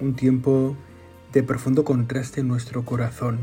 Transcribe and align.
un 0.00 0.14
tiempo 0.14 0.76
de 1.32 1.42
profundo 1.42 1.84
contraste 1.84 2.40
en 2.40 2.48
nuestro 2.48 2.84
corazón, 2.84 3.38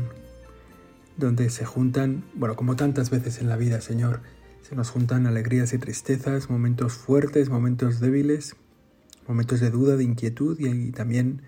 donde 1.16 1.50
se 1.50 1.64
juntan, 1.64 2.24
bueno, 2.34 2.56
como 2.56 2.76
tantas 2.76 3.10
veces 3.10 3.40
en 3.40 3.48
la 3.48 3.56
vida, 3.56 3.80
Señor, 3.80 4.20
se 4.62 4.76
nos 4.76 4.90
juntan 4.90 5.26
alegrías 5.26 5.72
y 5.72 5.78
tristezas, 5.78 6.50
momentos 6.50 6.92
fuertes, 6.92 7.48
momentos 7.48 8.00
débiles, 8.00 8.56
momentos 9.26 9.60
de 9.60 9.70
duda, 9.70 9.96
de 9.96 10.04
inquietud 10.04 10.58
y, 10.60 10.90
también 10.90 11.42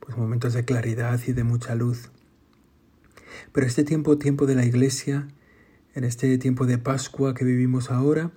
pues, 0.00 0.16
momentos 0.16 0.54
de 0.54 0.64
claridad 0.64 1.20
y 1.26 1.32
de 1.32 1.44
mucha 1.44 1.74
luz. 1.74 2.10
Pero 3.52 3.66
este 3.66 3.84
tiempo, 3.84 4.18
tiempo 4.18 4.46
de 4.46 4.54
la 4.54 4.64
Iglesia, 4.64 5.28
en 5.94 6.04
este 6.04 6.36
tiempo 6.38 6.66
de 6.66 6.78
Pascua 6.78 7.34
que 7.34 7.44
vivimos 7.44 7.90
ahora, 7.90 8.32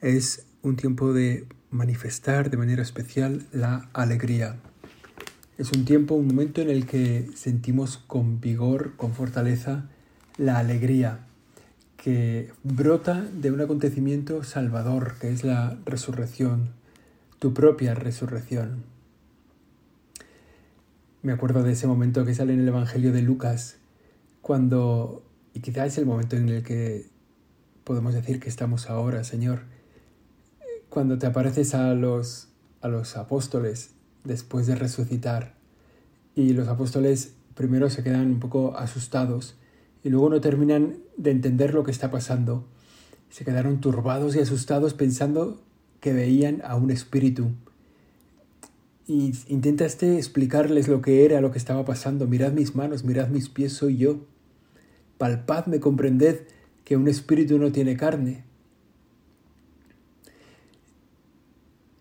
es 0.00 0.46
un 0.62 0.76
tiempo 0.76 1.12
de 1.12 1.46
manifestar 1.70 2.50
de 2.50 2.56
manera 2.56 2.82
especial 2.82 3.46
la 3.52 3.88
alegría. 3.92 4.60
Es 5.58 5.70
un 5.72 5.84
tiempo, 5.84 6.14
un 6.14 6.28
momento 6.28 6.62
en 6.62 6.70
el 6.70 6.86
que 6.86 7.28
sentimos 7.34 7.98
con 7.98 8.40
vigor, 8.40 8.96
con 8.96 9.12
fortaleza, 9.12 9.84
la 10.38 10.58
alegría 10.58 11.26
que 11.98 12.50
brota 12.64 13.20
de 13.20 13.52
un 13.52 13.60
acontecimiento 13.60 14.42
salvador, 14.44 15.14
que 15.20 15.30
es 15.30 15.44
la 15.44 15.78
resurrección, 15.84 16.70
tu 17.38 17.52
propia 17.52 17.94
resurrección. 17.94 18.82
Me 21.22 21.32
acuerdo 21.32 21.62
de 21.62 21.72
ese 21.72 21.86
momento 21.86 22.24
que 22.24 22.34
sale 22.34 22.54
en 22.54 22.60
el 22.60 22.68
Evangelio 22.68 23.12
de 23.12 23.22
Lucas, 23.22 23.76
cuando, 24.40 25.22
y 25.52 25.60
quizá 25.60 25.84
es 25.84 25.98
el 25.98 26.06
momento 26.06 26.34
en 26.34 26.48
el 26.48 26.62
que 26.64 27.06
podemos 27.84 28.14
decir 28.14 28.40
que 28.40 28.48
estamos 28.48 28.88
ahora, 28.88 29.22
Señor, 29.22 29.60
cuando 30.88 31.18
te 31.18 31.26
apareces 31.26 31.74
a 31.74 31.94
los, 31.94 32.48
a 32.80 32.88
los 32.88 33.16
apóstoles 33.16 33.91
después 34.24 34.66
de 34.66 34.74
resucitar. 34.74 35.54
Y 36.34 36.52
los 36.52 36.68
apóstoles 36.68 37.34
primero 37.54 37.90
se 37.90 38.02
quedan 38.02 38.26
un 38.26 38.40
poco 38.40 38.76
asustados 38.76 39.56
y 40.02 40.08
luego 40.08 40.30
no 40.30 40.40
terminan 40.40 40.96
de 41.16 41.30
entender 41.30 41.74
lo 41.74 41.84
que 41.84 41.90
está 41.90 42.10
pasando. 42.10 42.64
Se 43.30 43.44
quedaron 43.44 43.80
turbados 43.80 44.36
y 44.36 44.40
asustados 44.40 44.94
pensando 44.94 45.60
que 46.00 46.12
veían 46.12 46.62
a 46.64 46.76
un 46.76 46.90
espíritu. 46.90 47.50
Y 49.06 49.32
intentaste 49.48 50.16
explicarles 50.16 50.88
lo 50.88 51.02
que 51.02 51.24
era, 51.24 51.40
lo 51.40 51.50
que 51.50 51.58
estaba 51.58 51.84
pasando. 51.84 52.26
Mirad 52.26 52.52
mis 52.52 52.74
manos, 52.74 53.04
mirad 53.04 53.28
mis 53.28 53.48
pies, 53.48 53.72
soy 53.72 53.96
yo. 53.96 54.26
Palpadme, 55.18 55.80
comprended 55.80 56.40
que 56.84 56.96
un 56.96 57.08
espíritu 57.08 57.58
no 57.58 57.72
tiene 57.72 57.96
carne. 57.96 58.44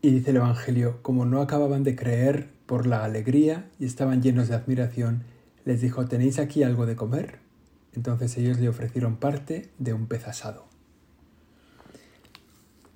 Y 0.01 0.09
dice 0.12 0.31
el 0.31 0.38
Evangelio, 0.38 1.00
como 1.03 1.25
no 1.25 1.41
acababan 1.41 1.84
de 1.84 1.95
creer 1.95 2.50
por 2.66 2.88
la 2.88 3.03
alegría 3.03 3.69
y 3.79 3.85
estaban 3.85 4.23
llenos 4.23 4.47
de 4.47 4.56
admiración, 4.56 5.23
les 5.63 5.81
dijo, 5.81 6.06
¿tenéis 6.06 6.39
aquí 6.39 6.63
algo 6.63 6.88
de 6.88 6.95
comer? 6.95 7.38
Entonces 7.94 8.35
ellos 8.38 8.59
le 8.59 8.69
ofrecieron 8.69 9.17
parte 9.17 9.69
de 9.78 9.94
un 9.94 10.07
pez 10.07 10.28
asado. 10.28 10.66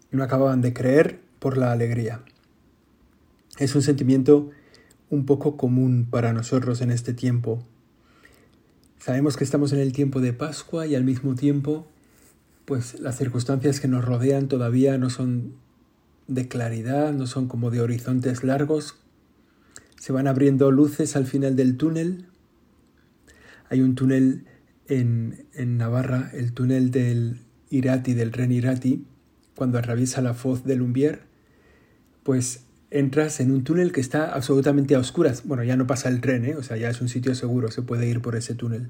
No 0.10 0.24
acababan 0.24 0.62
de 0.62 0.74
creer 0.74 1.20
por 1.38 1.58
la 1.58 1.72
alegría. 1.72 2.22
Es 3.60 3.76
un 3.76 3.84
sentimiento 3.84 4.50
un 5.10 5.26
poco 5.26 5.58
común 5.58 6.08
para 6.10 6.34
nosotros 6.34 6.82
en 6.82 6.90
este 6.90 7.14
tiempo. 7.14 7.64
Sabemos 8.98 9.38
que 9.38 9.44
estamos 9.44 9.74
en 9.74 9.80
el 9.80 9.94
tiempo 9.94 10.22
de 10.22 10.34
Pascua 10.34 10.88
y 10.88 10.96
al 10.96 11.04
mismo 11.04 11.36
tiempo, 11.36 11.88
pues 12.66 13.00
las 13.00 13.18
circunstancias 13.18 13.80
que 13.80 13.88
nos 13.88 14.04
rodean 14.04 14.48
todavía 14.48 14.98
no 14.98 15.12
son 15.12 15.54
de 16.28 16.48
claridad, 16.48 17.14
no 17.14 17.28
son 17.28 17.48
como 17.48 17.72
de 17.72 17.82
horizontes 17.82 18.44
largos. 18.44 18.98
Se 20.00 20.12
van 20.12 20.28
abriendo 20.28 20.72
luces 20.72 21.16
al 21.16 21.26
final 21.26 21.56
del 21.56 21.78
túnel. 21.78 22.26
Hay 23.70 23.82
un 23.82 23.96
túnel 23.96 24.46
en, 24.88 25.46
en 25.54 25.78
Navarra, 25.78 26.30
el 26.34 26.54
túnel 26.54 26.92
del 26.92 27.40
Irati, 27.70 28.14
del 28.14 28.32
Ren 28.32 28.52
Irati, 28.52 29.06
cuando 29.56 29.80
atraviesa 29.80 30.22
la 30.22 30.34
foz 30.34 30.64
del 30.64 30.80
Lumbier, 30.80 31.22
pues 32.24 32.66
entras 32.92 33.40
en 33.40 33.52
un 33.52 33.64
túnel 33.64 33.92
que 33.92 34.02
está 34.02 34.34
absolutamente 34.34 34.96
a 34.96 35.00
oscuras. 35.00 35.44
Bueno, 35.46 35.64
ya 35.64 35.76
no 35.76 35.88
pasa 35.88 36.10
el 36.10 36.22
tren, 36.22 36.46
¿eh? 36.46 36.56
o 36.56 36.64
sea, 36.64 36.78
ya 36.78 36.90
es 36.90 37.02
un 37.02 37.10
sitio 37.10 37.36
seguro, 37.36 37.72
se 37.72 37.82
puede 37.82 38.08
ir 38.08 38.22
por 38.22 38.36
ese 38.36 38.56
túnel. 38.56 38.90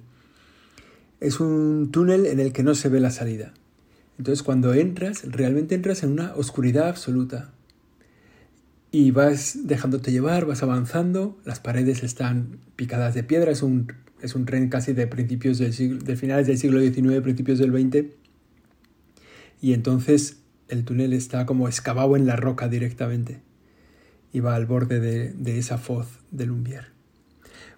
Es 1.20 1.40
un 1.40 1.90
túnel 1.92 2.26
en 2.26 2.40
el 2.40 2.52
que 2.52 2.64
no 2.64 2.76
se 2.76 2.90
ve 2.90 3.00
la 3.00 3.10
salida. 3.12 3.54
Entonces 4.18 4.44
cuando 4.44 4.74
entras, 4.74 5.24
realmente 5.30 5.76
entras 5.76 6.04
en 6.04 6.12
una 6.12 6.34
oscuridad 6.36 6.88
absoluta. 6.88 7.52
Y 8.92 9.12
vas 9.12 9.68
dejándote 9.68 10.12
llevar, 10.12 10.46
vas 10.46 10.64
avanzando, 10.64 11.38
las 11.44 11.60
paredes 11.60 12.04
están 12.04 12.60
picadas 12.76 13.14
de 13.14 13.24
piedra, 13.24 13.52
es 13.52 13.62
un, 13.62 13.92
es 14.22 14.36
un 14.36 14.46
tren 14.46 14.70
casi 14.70 14.94
de 14.94 15.06
principios 15.08 15.58
del 15.58 15.74
siglo, 15.74 16.00
de 16.00 16.16
finales 16.16 16.48
del 16.48 16.58
siglo 16.58 16.80
XIX, 16.80 17.22
principios 17.22 17.60
del 17.60 17.72
XX. 17.72 18.06
Y 19.62 19.74
entonces 19.74 20.38
el 20.70 20.86
túnel 20.86 21.12
está 21.14 21.46
como 21.46 21.68
excavado 21.68 22.16
en 22.16 22.26
la 22.26 22.38
roca 22.38 22.70
directamente 22.70 23.42
y 24.32 24.40
va 24.40 24.56
al 24.56 24.66
borde 24.66 25.00
de, 25.00 25.34
de 25.34 25.58
esa 25.58 25.78
foz 25.78 26.08
del 26.32 26.50
Lumbier. 26.50 26.88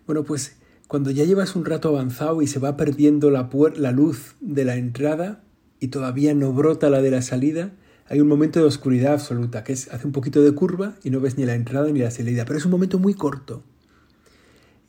Bueno, 0.06 0.24
pues 0.24 0.58
cuando 0.88 1.12
ya 1.12 1.26
llevas 1.26 1.56
un 1.56 1.66
rato 1.66 1.90
avanzado 1.90 2.42
y 2.42 2.47
se 2.47 2.59
va 2.59 2.78
perdiendo 2.78 3.30
la, 3.30 3.50
la 3.76 3.92
luz 3.92 4.36
de 4.40 4.64
la 4.64 4.78
entrada, 4.78 5.44
y 5.80 5.90
todavía 5.90 6.34
no 6.34 6.54
brota 6.54 6.90
la 6.90 7.02
de 7.02 7.12
la 7.12 7.22
salida, 7.22 7.72
hay 8.10 8.22
un 8.22 8.28
momento 8.28 8.60
de 8.60 8.66
oscuridad 8.66 9.14
absoluta, 9.14 9.64
que 9.64 9.74
es, 9.74 9.92
hace 9.92 10.08
un 10.08 10.14
poquito 10.14 10.42
de 10.42 10.54
curva 10.54 10.96
y 11.04 11.10
no 11.10 11.20
ves 11.20 11.38
ni 11.38 11.46
la 11.46 11.56
entrada 11.56 11.90
ni 11.92 12.00
la 12.00 12.12
salida, 12.12 12.46
pero 12.46 12.58
es 12.58 12.66
un 12.66 12.72
momento 12.72 13.00
muy 13.00 13.14
corto. 13.14 13.64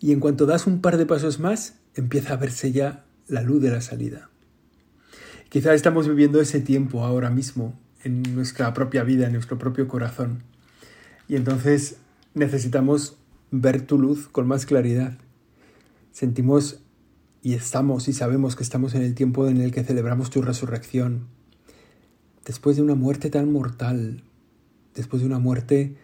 Y 0.00 0.12
en 0.12 0.20
cuanto 0.20 0.46
das 0.46 0.66
un 0.66 0.80
par 0.80 0.96
de 0.96 1.06
pasos 1.06 1.40
más, 1.40 1.78
empieza 1.94 2.34
a 2.34 2.36
verse 2.36 2.70
ya 2.70 3.04
la 3.26 3.42
luz 3.42 3.60
de 3.60 3.70
la 3.70 3.80
salida. 3.80 4.30
Quizá 5.48 5.74
estamos 5.74 6.06
viviendo 6.06 6.40
ese 6.40 6.60
tiempo 6.60 7.04
ahora 7.04 7.30
mismo 7.30 7.78
en 8.04 8.22
nuestra 8.34 8.72
propia 8.74 9.02
vida, 9.02 9.26
en 9.26 9.32
nuestro 9.32 9.58
propio 9.58 9.88
corazón. 9.88 10.44
Y 11.26 11.36
entonces 11.36 11.96
necesitamos 12.34 13.16
ver 13.50 13.82
tu 13.82 13.98
luz 13.98 14.28
con 14.28 14.46
más 14.46 14.66
claridad. 14.66 15.18
Sentimos 16.12 16.80
y 17.48 17.54
estamos 17.54 18.08
y 18.08 18.12
sabemos 18.12 18.56
que 18.56 18.62
estamos 18.62 18.94
en 18.94 19.00
el 19.00 19.14
tiempo 19.14 19.48
en 19.48 19.62
el 19.62 19.72
que 19.72 19.82
celebramos 19.82 20.28
tu 20.28 20.42
resurrección. 20.42 21.28
Después 22.44 22.76
de 22.76 22.82
una 22.82 22.94
muerte 22.94 23.30
tan 23.30 23.50
mortal, 23.50 24.22
después 24.94 25.22
de 25.22 25.28
una 25.28 25.38
muerte 25.38 25.96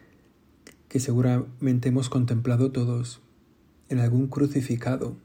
que 0.88 1.00
seguramente 1.00 1.90
hemos 1.90 2.08
contemplado 2.08 2.72
todos 2.72 3.20
en 3.90 3.98
algún 3.98 4.28
crucificado, 4.28 5.18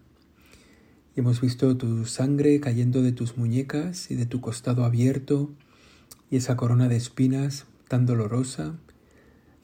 y 1.16 1.22
hemos 1.22 1.40
visto 1.40 1.78
tu 1.78 2.06
sangre 2.06 2.60
cayendo 2.60 3.02
de 3.02 3.14
tus 3.14 3.38
muñecas 3.38 4.12
y 4.12 4.16
de 4.16 4.26
tu 4.26 4.42
costado 4.42 4.84
abierto, 4.84 5.50
y 6.30 6.36
esa 6.36 6.58
corona 6.58 6.90
de 6.90 6.98
espinas 6.98 7.66
tan 7.88 8.06
dolorosa, 8.06 8.76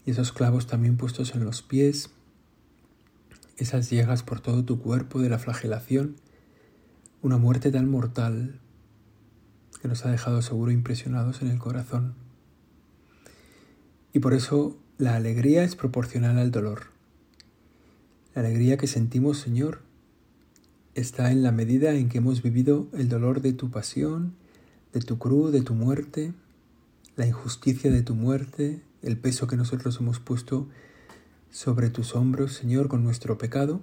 y 0.06 0.12
esos 0.12 0.32
clavos 0.32 0.68
también 0.68 0.96
puestos 0.96 1.36
en 1.36 1.44
los 1.44 1.62
pies, 1.62 2.12
esas 3.58 3.90
llegas 3.90 4.24
por 4.24 4.40
todo 4.40 4.64
tu 4.64 4.80
cuerpo 4.80 5.20
de 5.20 5.28
la 5.28 5.38
flagelación, 5.38 6.16
una 7.26 7.40
muerte 7.40 7.72
tan 7.72 7.90
mortal 7.90 8.60
que 9.82 9.88
nos 9.88 10.06
ha 10.06 10.12
dejado 10.12 10.44
seguro 10.44 10.72
impresionados 10.72 11.42
en 11.42 11.48
el 11.48 11.58
corazón. 11.58 12.14
Y 14.14 14.20
por 14.20 14.36
eso 14.36 14.78
la 15.00 15.16
alegría 15.16 15.64
es 15.64 15.76
proporcional 15.76 16.38
al 16.38 16.52
dolor. 16.52 16.84
La 18.36 18.42
alegría 18.42 18.78
que 18.78 18.86
sentimos, 18.86 19.40
Señor, 19.40 19.80
está 20.94 21.32
en 21.32 21.42
la 21.42 21.52
medida 21.52 21.96
en 21.96 22.10
que 22.10 22.20
hemos 22.20 22.44
vivido 22.44 22.90
el 22.94 23.10
dolor 23.10 23.42
de 23.42 23.54
tu 23.54 23.72
pasión, 23.72 24.36
de 24.94 25.00
tu 25.00 25.18
cruz, 25.18 25.52
de 25.52 25.62
tu 25.62 25.74
muerte, 25.74 26.32
la 27.16 27.26
injusticia 27.26 27.90
de 27.90 28.04
tu 28.04 28.14
muerte, 28.14 28.84
el 29.02 29.18
peso 29.18 29.48
que 29.48 29.58
nosotros 29.58 29.98
hemos 30.00 30.20
puesto 30.20 30.68
sobre 31.50 31.90
tus 31.90 32.14
hombros, 32.14 32.54
Señor, 32.54 32.88
con 32.88 33.04
nuestro 33.04 33.40
pecado 33.40 33.82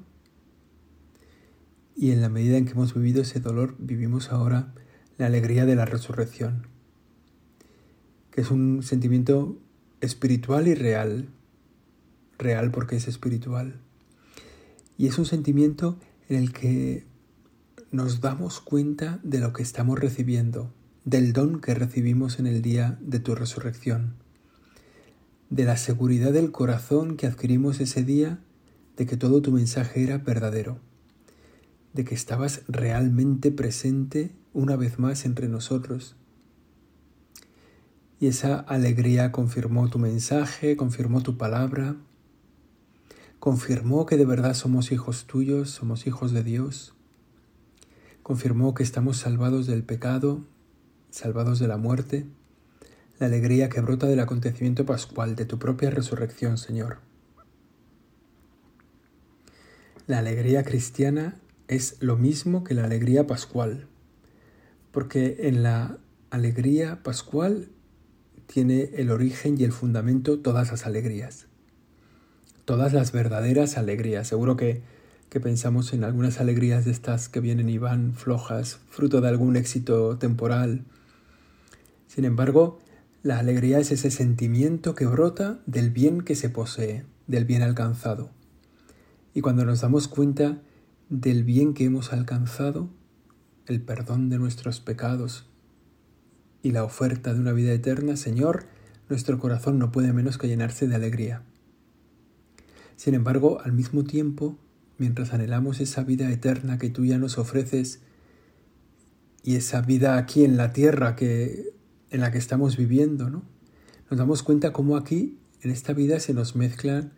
y 1.96 2.10
en 2.10 2.22
la 2.22 2.28
medida 2.28 2.56
en 2.56 2.64
que 2.64 2.72
hemos 2.72 2.94
vivido 2.94 3.22
ese 3.22 3.40
dolor, 3.40 3.76
vivimos 3.78 4.32
ahora 4.32 4.72
la 5.18 5.26
alegría 5.26 5.66
de 5.66 5.76
la 5.76 5.84
resurrección, 5.84 6.66
que 8.30 8.40
es 8.40 8.50
un 8.50 8.82
sentimiento 8.82 9.58
espiritual 10.00 10.68
y 10.68 10.74
real, 10.74 11.28
real 12.38 12.70
porque 12.70 12.96
es 12.96 13.08
espiritual. 13.08 13.80
Y 14.96 15.06
es 15.06 15.18
un 15.18 15.26
sentimiento 15.26 15.98
en 16.28 16.36
el 16.36 16.52
que 16.52 17.04
nos 17.90 18.20
damos 18.20 18.60
cuenta 18.60 19.20
de 19.22 19.38
lo 19.38 19.52
que 19.52 19.62
estamos 19.62 19.98
recibiendo, 19.98 20.72
del 21.04 21.32
don 21.32 21.60
que 21.60 21.74
recibimos 21.74 22.38
en 22.38 22.46
el 22.46 22.62
día 22.62 22.98
de 23.00 23.20
tu 23.20 23.34
resurrección, 23.34 24.14
de 25.50 25.64
la 25.64 25.76
seguridad 25.76 26.32
del 26.32 26.52
corazón 26.52 27.16
que 27.16 27.26
adquirimos 27.26 27.80
ese 27.80 28.02
día 28.02 28.40
de 28.96 29.06
que 29.06 29.16
todo 29.16 29.42
tu 29.42 29.52
mensaje 29.52 30.02
era 30.02 30.18
verdadero, 30.18 30.78
de 31.92 32.04
que 32.04 32.14
estabas 32.14 32.62
realmente 32.68 33.50
presente 33.50 34.32
una 34.52 34.76
vez 34.76 34.98
más 34.98 35.24
entre 35.24 35.48
nosotros. 35.48 36.16
Y 38.18 38.28
esa 38.28 38.60
alegría 38.60 39.32
confirmó 39.32 39.88
tu 39.88 39.98
mensaje, 39.98 40.76
confirmó 40.76 41.22
tu 41.22 41.36
palabra, 41.36 41.96
confirmó 43.40 44.06
que 44.06 44.16
de 44.16 44.24
verdad 44.24 44.54
somos 44.54 44.92
hijos 44.92 45.26
tuyos, 45.26 45.70
somos 45.70 46.06
hijos 46.06 46.32
de 46.32 46.44
Dios, 46.44 46.94
confirmó 48.22 48.74
que 48.74 48.84
estamos 48.84 49.16
salvados 49.16 49.66
del 49.66 49.82
pecado, 49.82 50.44
salvados 51.10 51.58
de 51.58 51.66
la 51.66 51.76
muerte, 51.76 52.26
la 53.18 53.26
alegría 53.26 53.68
que 53.68 53.80
brota 53.80 54.06
del 54.06 54.20
acontecimiento 54.20 54.86
pascual, 54.86 55.34
de 55.34 55.44
tu 55.44 55.58
propia 55.58 55.90
resurrección, 55.90 56.58
Señor. 56.58 56.98
La 60.06 60.18
alegría 60.18 60.64
cristiana 60.64 61.41
es 61.72 61.96
lo 62.00 62.16
mismo 62.16 62.64
que 62.64 62.74
la 62.74 62.84
alegría 62.84 63.26
pascual, 63.26 63.86
porque 64.90 65.36
en 65.40 65.62
la 65.62 65.98
alegría 66.30 67.02
pascual 67.02 67.68
tiene 68.46 68.90
el 68.94 69.10
origen 69.10 69.58
y 69.58 69.64
el 69.64 69.72
fundamento 69.72 70.38
todas 70.38 70.70
las 70.70 70.86
alegrías, 70.86 71.46
todas 72.64 72.92
las 72.92 73.12
verdaderas 73.12 73.76
alegrías. 73.76 74.28
Seguro 74.28 74.56
que, 74.56 74.82
que 75.28 75.40
pensamos 75.40 75.92
en 75.92 76.04
algunas 76.04 76.40
alegrías 76.40 76.84
de 76.84 76.90
estas 76.90 77.28
que 77.28 77.40
vienen 77.40 77.68
y 77.68 77.78
van 77.78 78.14
flojas, 78.14 78.80
fruto 78.90 79.20
de 79.20 79.28
algún 79.28 79.56
éxito 79.56 80.18
temporal. 80.18 80.84
Sin 82.06 82.24
embargo, 82.24 82.78
la 83.22 83.38
alegría 83.38 83.78
es 83.78 83.92
ese 83.92 84.10
sentimiento 84.10 84.94
que 84.94 85.06
brota 85.06 85.60
del 85.66 85.90
bien 85.90 86.22
que 86.22 86.34
se 86.34 86.50
posee, 86.50 87.04
del 87.26 87.44
bien 87.44 87.62
alcanzado. 87.62 88.30
Y 89.32 89.40
cuando 89.40 89.64
nos 89.64 89.80
damos 89.80 90.08
cuenta 90.08 90.58
del 91.12 91.44
bien 91.44 91.74
que 91.74 91.84
hemos 91.84 92.14
alcanzado, 92.14 92.88
el 93.66 93.82
perdón 93.82 94.30
de 94.30 94.38
nuestros 94.38 94.80
pecados 94.80 95.46
y 96.62 96.70
la 96.70 96.84
oferta 96.84 97.34
de 97.34 97.40
una 97.40 97.52
vida 97.52 97.70
eterna, 97.70 98.16
Señor, 98.16 98.64
nuestro 99.10 99.38
corazón 99.38 99.78
no 99.78 99.92
puede 99.92 100.14
menos 100.14 100.38
que 100.38 100.48
llenarse 100.48 100.88
de 100.88 100.94
alegría. 100.94 101.42
Sin 102.96 103.12
embargo, 103.12 103.60
al 103.62 103.72
mismo 103.72 104.04
tiempo, 104.04 104.56
mientras 104.96 105.34
anhelamos 105.34 105.80
esa 105.80 106.02
vida 106.02 106.30
eterna 106.30 106.78
que 106.78 106.88
tú 106.88 107.04
ya 107.04 107.18
nos 107.18 107.36
ofreces 107.36 108.00
y 109.44 109.56
esa 109.56 109.82
vida 109.82 110.16
aquí 110.16 110.46
en 110.46 110.56
la 110.56 110.72
tierra 110.72 111.14
que 111.14 111.74
en 112.10 112.20
la 112.22 112.30
que 112.32 112.38
estamos 112.38 112.78
viviendo, 112.78 113.28
¿no? 113.28 113.42
Nos 114.10 114.18
damos 114.18 114.42
cuenta 114.42 114.72
cómo 114.72 114.96
aquí 114.96 115.38
en 115.60 115.70
esta 115.70 115.92
vida 115.92 116.20
se 116.20 116.32
nos 116.32 116.56
mezclan 116.56 117.12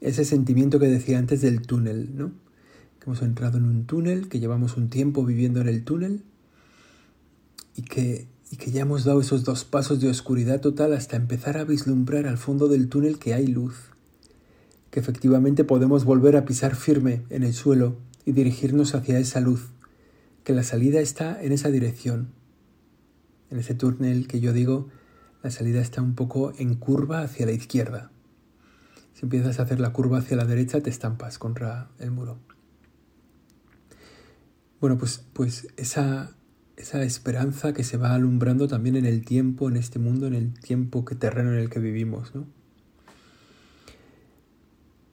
ese 0.00 0.24
sentimiento 0.24 0.78
que 0.78 0.86
decía 0.86 1.18
antes 1.18 1.40
del 1.40 1.62
túnel, 1.62 2.16
¿no? 2.16 2.32
Que 3.02 3.10
hemos 3.10 3.22
entrado 3.22 3.58
en 3.58 3.64
un 3.64 3.84
túnel, 3.84 4.28
que 4.28 4.38
llevamos 4.38 4.76
un 4.76 4.88
tiempo 4.88 5.24
viviendo 5.24 5.60
en 5.60 5.66
el 5.66 5.82
túnel 5.82 6.22
y 7.74 7.82
que, 7.82 8.28
y 8.48 8.58
que 8.58 8.70
ya 8.70 8.82
hemos 8.82 9.02
dado 9.02 9.20
esos 9.20 9.42
dos 9.42 9.64
pasos 9.64 10.00
de 10.00 10.08
oscuridad 10.08 10.60
total 10.60 10.92
hasta 10.92 11.16
empezar 11.16 11.58
a 11.58 11.64
vislumbrar 11.64 12.28
al 12.28 12.38
fondo 12.38 12.68
del 12.68 12.88
túnel 12.88 13.18
que 13.18 13.34
hay 13.34 13.48
luz, 13.48 13.74
que 14.92 15.00
efectivamente 15.00 15.64
podemos 15.64 16.04
volver 16.04 16.36
a 16.36 16.44
pisar 16.44 16.76
firme 16.76 17.24
en 17.28 17.42
el 17.42 17.54
suelo 17.54 17.96
y 18.24 18.30
dirigirnos 18.30 18.94
hacia 18.94 19.18
esa 19.18 19.40
luz, 19.40 19.70
que 20.44 20.52
la 20.52 20.62
salida 20.62 21.00
está 21.00 21.42
en 21.42 21.50
esa 21.50 21.70
dirección. 21.70 22.28
En 23.50 23.58
ese 23.58 23.74
túnel 23.74 24.28
que 24.28 24.38
yo 24.38 24.52
digo, 24.52 24.90
la 25.42 25.50
salida 25.50 25.80
está 25.80 26.02
un 26.02 26.14
poco 26.14 26.52
en 26.56 26.76
curva 26.76 27.22
hacia 27.22 27.46
la 27.46 27.52
izquierda. 27.52 28.12
Si 29.14 29.22
empiezas 29.26 29.58
a 29.58 29.64
hacer 29.64 29.80
la 29.80 29.92
curva 29.92 30.18
hacia 30.18 30.36
la 30.36 30.44
derecha, 30.44 30.80
te 30.80 30.90
estampas 30.90 31.40
contra 31.40 31.90
el 31.98 32.12
muro. 32.12 32.51
Bueno, 34.82 34.98
pues, 34.98 35.24
pues 35.32 35.68
esa, 35.76 36.32
esa 36.76 37.04
esperanza 37.04 37.72
que 37.72 37.84
se 37.84 37.96
va 37.98 38.14
alumbrando 38.14 38.66
también 38.66 38.96
en 38.96 39.06
el 39.06 39.24
tiempo, 39.24 39.68
en 39.68 39.76
este 39.76 40.00
mundo, 40.00 40.26
en 40.26 40.34
el 40.34 40.54
tiempo 40.54 41.04
que 41.04 41.14
terreno 41.14 41.52
en 41.52 41.60
el 41.60 41.70
que 41.70 41.78
vivimos, 41.78 42.34
¿no? 42.34 42.46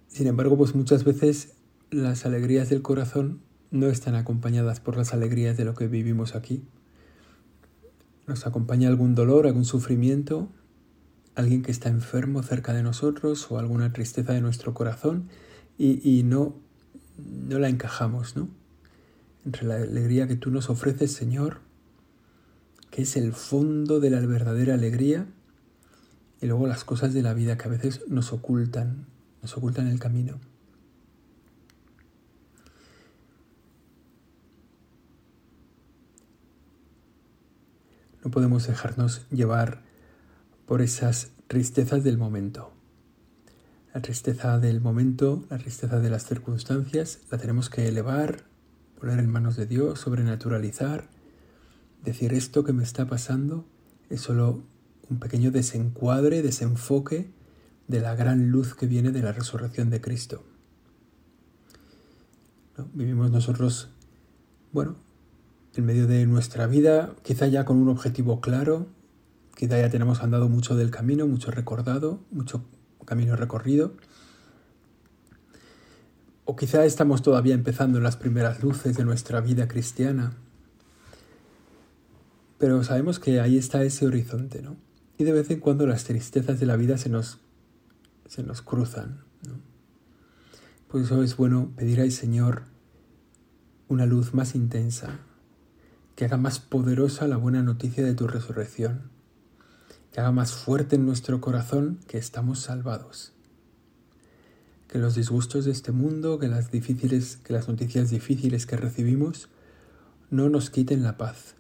Sin 0.08 0.26
embargo, 0.26 0.58
pues 0.58 0.74
muchas 0.74 1.04
veces 1.04 1.54
las 1.92 2.26
alegrías 2.26 2.70
del 2.70 2.82
corazón 2.82 3.42
no 3.70 3.90
están 3.90 4.16
acompañadas 4.16 4.80
por 4.80 4.98
las 4.98 5.14
alegrías 5.14 5.56
de 5.56 5.66
lo 5.66 5.76
que 5.76 5.88
vivimos 5.88 6.34
aquí. 6.34 6.64
Nos 8.26 8.48
acompaña 8.48 8.90
algún 8.90 9.14
dolor, 9.14 9.46
algún 9.46 9.66
sufrimiento, 9.66 10.50
alguien 11.36 11.62
que 11.62 11.72
está 11.72 11.90
enfermo 11.90 12.42
cerca 12.42 12.74
de 12.74 12.82
nosotros 12.82 13.52
o 13.52 13.60
alguna 13.60 13.94
tristeza 13.94 14.34
de 14.34 14.42
nuestro 14.42 14.74
corazón 14.74 15.30
y, 15.78 16.24
no, 16.24 16.56
no 17.20 17.60
la 17.60 17.70
encajamos, 17.70 18.36
¿no? 18.36 18.59
Entre 19.46 19.66
la 19.66 19.76
alegría 19.76 20.28
que 20.28 20.36
tú 20.36 20.52
nos 20.52 20.70
ofreces, 20.70 21.14
Señor, 21.14 21.62
que 22.92 23.04
es 23.04 23.16
el 23.16 23.34
fondo 23.34 24.00
de 24.00 24.10
la 24.10 24.20
verdadera 24.20 24.74
alegría, 24.74 25.28
y 26.42 26.48
luego 26.48 26.68
las 26.68 26.84
cosas 26.84 27.14
de 27.14 27.22
la 27.22 27.34
vida 27.34 27.58
que 27.58 27.66
a 27.66 27.72
veces 27.72 28.02
nos 28.08 28.32
ocultan, 28.32 29.06
nos 29.42 29.56
ocultan 29.58 29.88
el 29.88 30.00
camino. 30.00 30.40
No 38.24 38.32
podemos 38.32 38.68
dejarnos 38.68 39.26
llevar 39.32 39.82
por 40.66 40.82
esas 40.82 41.32
tristezas 41.48 42.04
del 42.04 42.18
momento. 42.18 42.74
La 43.94 44.02
tristeza 44.02 44.60
del 44.60 44.82
momento, 44.82 45.46
la 45.50 45.58
tristeza 45.58 46.00
de 46.00 46.10
las 46.10 46.26
circunstancias, 46.26 47.20
la 47.32 47.38
tenemos 47.38 47.70
que 47.70 47.88
elevar, 47.88 48.44
poner 49.00 49.20
en 49.20 49.30
manos 49.30 49.56
de 49.56 49.66
Dios, 49.66 50.00
sobrenaturalizar, 50.00 51.08
decir 52.04 52.34
esto 52.34 52.64
que 52.64 52.74
me 52.74 52.84
está 52.84 53.08
pasando 53.08 53.66
es 54.10 54.22
solo 54.22 54.64
un 55.10 55.20
pequeño 55.20 55.52
desencuadre, 55.52 56.42
desenfoque 56.42 57.30
de 57.88 58.00
la 58.02 58.16
gran 58.16 58.52
luz 58.52 58.76
que 58.76 58.88
viene 58.88 59.12
de 59.12 59.22
la 59.22 59.32
resurrección 59.32 59.90
de 59.90 60.02
Cristo. 60.02 60.44
Vivimos 62.94 63.32
nosotros, 63.32 63.90
bueno, 64.72 64.96
en 65.76 65.86
medio 65.86 66.08
de 66.08 66.26
nuestra 66.26 66.68
vida, 66.68 67.14
quizá 67.24 67.48
ya 67.48 67.66
con 67.66 67.78
un 67.78 67.90
objetivo 67.90 68.40
claro, 68.42 68.88
Quizá 69.60 69.78
ya 69.78 69.90
tenemos 69.90 70.24
andado 70.24 70.48
mucho 70.48 70.78
del 70.78 70.90
camino, 70.90 71.28
mucho 71.28 71.52
recordado, 71.52 72.22
mucho 72.32 72.64
camino 73.04 73.36
recorrido. 73.36 73.92
O 76.50 76.56
quizá 76.56 76.84
estamos 76.84 77.22
todavía 77.22 77.54
empezando 77.54 78.00
en 78.00 78.04
las 78.04 78.18
primeras 78.18 78.64
luces 78.64 78.98
de 78.98 79.06
nuestra 79.06 79.40
vida 79.40 79.68
cristiana. 79.68 80.34
Pero 82.58 82.84
sabemos 82.84 83.20
que 83.20 83.40
ahí 83.40 83.56
está 83.56 83.84
ese 83.84 84.08
horizonte, 84.08 84.64
¿no? 84.64 84.76
Y 85.20 85.26
de 85.26 85.32
vez 85.32 85.52
en 85.52 85.60
cuando 85.60 85.86
las 85.86 86.06
tristezas 86.06 86.60
de 86.60 86.66
la 86.66 86.76
vida 86.76 86.98
se 86.98 87.10
nos, 87.10 87.38
se 88.26 88.42
nos 88.42 88.64
cruzan. 88.64 89.20
¿no? 89.48 89.60
Por 90.88 91.02
eso 91.02 91.22
es 91.22 91.38
bueno 91.38 91.72
pedir 91.76 92.02
al 92.02 92.12
Señor 92.12 92.64
una 93.88 94.08
luz 94.08 94.34
más 94.34 94.56
intensa, 94.56 95.20
que 96.16 96.26
haga 96.26 96.38
más 96.38 96.58
poderosa 96.58 97.28
la 97.28 97.38
buena 97.38 97.62
noticia 97.62 98.04
de 98.04 98.16
tu 98.16 98.26
resurrección 98.26 99.12
que 100.12 100.20
haga 100.20 100.32
más 100.32 100.54
fuerte 100.54 100.96
en 100.96 101.06
nuestro 101.06 101.42
corazón 101.42 102.00
que 102.08 102.18
estamos 102.18 102.62
salvados. 102.62 103.34
Que 104.90 104.98
los 104.98 105.16
disgustos 105.16 105.64
de 105.66 105.72
este 105.72 105.94
mundo, 105.94 106.40
que 106.40 106.50
las 106.50 106.68
que 106.70 107.54
las 107.54 107.70
noticias 107.70 108.10
difíciles 108.10 108.66
que 108.66 108.76
recibimos 108.76 109.48
no 110.30 110.50
nos 110.50 110.70
quiten 110.70 111.04
la 111.04 111.18
paz. 111.18 111.56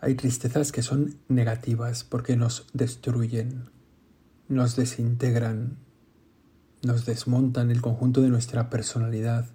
Hay 0.00 0.14
tristezas 0.14 0.72
que 0.72 0.82
son 0.82 1.16
negativas 1.28 2.04
porque 2.04 2.36
nos 2.36 2.66
destruyen, 2.72 3.70
nos 4.48 4.76
desintegran, 4.76 5.78
nos 6.82 7.06
desmontan 7.06 7.70
el 7.70 7.82
conjunto 7.82 8.22
de 8.22 8.28
nuestra 8.28 8.70
personalidad. 8.70 9.46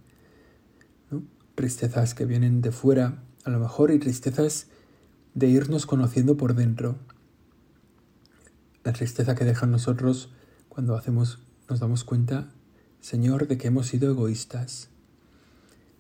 Tristezas 1.56 2.14
que 2.14 2.26
vienen 2.26 2.62
de 2.62 2.72
fuera, 2.72 3.24
a 3.44 3.50
lo 3.50 3.60
mejor, 3.60 3.92
y 3.92 4.00
tristezas 4.00 4.68
de 5.34 5.48
irnos 5.48 5.86
conociendo 5.86 6.36
por 6.38 6.56
dentro. 6.56 6.98
La 8.84 8.94
tristeza 8.94 9.36
que 9.36 9.46
deja 9.46 9.66
en 9.66 9.72
nosotros 9.72 10.32
cuando 10.70 10.96
hacemos, 10.96 11.40
nos 11.72 11.80
damos 11.80 12.04
cuenta, 12.04 12.50
Señor, 13.00 13.48
de 13.48 13.58
que 13.58 13.70
hemos 13.70 13.88
sido 13.88 14.12
egoístas 14.12 14.90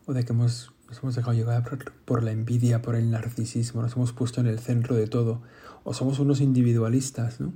o 0.05 0.13
de 0.13 0.25
que 0.25 0.33
hemos, 0.33 0.73
nos 0.89 0.99
hemos 0.99 1.15
dejado 1.15 1.33
llevar 1.33 1.63
por, 2.03 2.23
la 2.23 2.31
envidia, 2.31 2.81
por 2.81 2.95
el 2.95 3.09
narcisismo, 3.09 3.81
nos 3.81 3.95
hemos 3.95 4.11
puesto 4.11 4.41
en 4.41 4.47
el 4.47 4.59
centro 4.59 4.97
de 4.97 5.07
todo 5.07 5.41
o 5.85 5.93
somos 5.93 6.19
unos 6.19 6.41
individualistas, 6.41 7.39
¿no? 7.39 7.53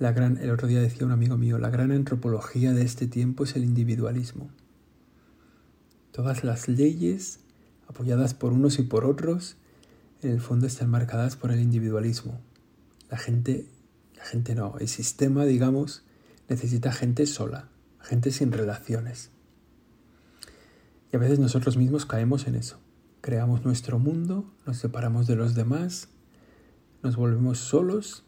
La 0.00 0.10
gran, 0.10 0.38
el 0.38 0.50
otro 0.50 0.66
día 0.66 0.80
decía 0.80 1.06
un 1.06 1.12
amigo 1.12 1.36
mío, 1.36 1.56
la 1.58 1.70
gran 1.70 1.92
antropología 1.92 2.72
de 2.72 2.82
este 2.82 3.06
tiempo 3.06 3.44
es 3.44 3.54
el 3.54 3.62
individualismo. 3.62 4.50
Todas 6.10 6.42
las 6.42 6.66
leyes, 6.66 7.38
apoyadas 7.86 8.34
por 8.34 8.52
unos 8.52 8.80
y 8.80 8.82
por 8.82 9.04
otros, 9.04 9.56
en 10.20 10.32
el 10.32 10.40
fondo 10.40 10.66
están 10.66 10.90
marcadas 10.90 11.36
por 11.36 11.52
el 11.52 11.60
individualismo. 11.60 12.40
La 13.08 13.18
gente, 13.18 13.68
la 14.16 14.24
gente 14.24 14.56
no, 14.56 14.76
el 14.80 14.88
sistema, 14.88 15.44
digamos, 15.44 16.02
necesita 16.52 16.92
gente 16.92 17.24
sola, 17.24 17.68
gente 18.00 18.30
sin 18.30 18.52
relaciones. 18.52 19.30
Y 21.10 21.16
a 21.16 21.18
veces 21.18 21.38
nosotros 21.38 21.78
mismos 21.78 22.04
caemos 22.04 22.46
en 22.46 22.56
eso. 22.56 22.78
Creamos 23.22 23.64
nuestro 23.64 23.98
mundo, 23.98 24.52
nos 24.66 24.76
separamos 24.76 25.26
de 25.26 25.36
los 25.36 25.54
demás, 25.54 26.08
nos 27.02 27.16
volvemos 27.16 27.58
solos. 27.58 28.24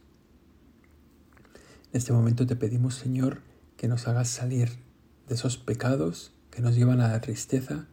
En 1.92 1.98
este 1.98 2.12
momento 2.12 2.46
te 2.46 2.56
pedimos, 2.56 2.94
Señor, 2.94 3.42
que 3.76 3.88
nos 3.88 4.08
hagas 4.08 4.28
salir 4.28 4.70
de 5.28 5.34
esos 5.34 5.58
pecados 5.58 6.32
que 6.50 6.62
nos 6.62 6.76
llevan 6.76 7.00
a 7.00 7.08
la 7.08 7.20
tristeza 7.20 7.86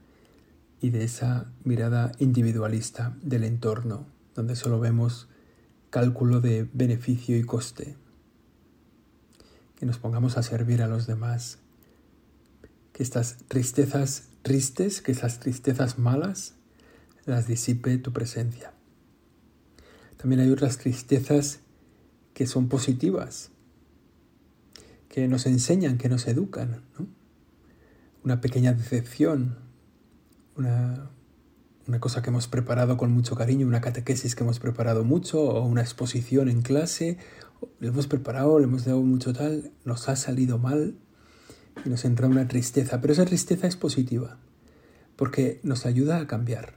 y 0.79 0.91
de 0.91 1.03
esa 1.03 1.51
mirada 1.63 2.11
individualista 2.19 3.17
del 3.21 3.43
entorno, 3.43 4.05
donde 4.35 4.55
solo 4.55 4.79
vemos 4.79 5.27
cálculo 5.89 6.39
de 6.39 6.69
beneficio 6.71 7.37
y 7.37 7.43
coste. 7.43 7.97
Que 9.81 9.87
nos 9.87 9.97
pongamos 9.97 10.37
a 10.37 10.43
servir 10.43 10.83
a 10.83 10.87
los 10.87 11.07
demás. 11.07 11.57
Que 12.93 13.01
estas 13.01 13.37
tristezas 13.47 14.25
tristes, 14.43 15.01
que 15.01 15.11
esas 15.11 15.39
tristezas 15.39 15.97
malas, 15.97 16.53
las 17.25 17.47
disipe 17.47 17.97
tu 17.97 18.13
presencia. 18.13 18.73
También 20.17 20.39
hay 20.39 20.51
otras 20.51 20.77
tristezas 20.77 21.61
que 22.35 22.45
son 22.45 22.69
positivas, 22.69 23.49
que 25.09 25.27
nos 25.27 25.47
enseñan, 25.47 25.97
que 25.97 26.09
nos 26.09 26.27
educan. 26.27 26.83
Una 28.23 28.39
pequeña 28.39 28.73
decepción, 28.73 29.57
una, 30.55 31.09
cosa 31.99 32.21
que 32.21 32.29
hemos 32.29 32.47
preparado 32.47 32.97
con 32.97 33.11
mucho 33.11 33.35
cariño, 33.35 33.67
una 33.67 33.81
catequesis 33.81 34.35
que 34.35 34.43
hemos 34.43 34.59
preparado 34.59 35.03
mucho, 35.03 35.41
o 35.41 35.65
una 35.65 35.81
exposición 35.81 36.49
en 36.49 36.61
clase, 36.61 37.17
le 37.79 37.89
hemos 37.89 38.07
preparado, 38.07 38.59
le 38.59 38.65
hemos 38.65 38.85
dado 38.85 39.01
mucho 39.01 39.33
tal, 39.33 39.71
nos 39.85 40.09
ha 40.09 40.15
salido 40.15 40.57
mal 40.57 40.95
y 41.85 41.89
nos 41.89 42.05
entra 42.05 42.27
una 42.27 42.47
tristeza, 42.47 43.01
pero 43.01 43.13
esa 43.13 43.25
tristeza 43.25 43.67
es 43.67 43.75
positiva, 43.75 44.37
porque 45.15 45.59
nos 45.63 45.85
ayuda 45.85 46.19
a 46.19 46.27
cambiar. 46.27 46.75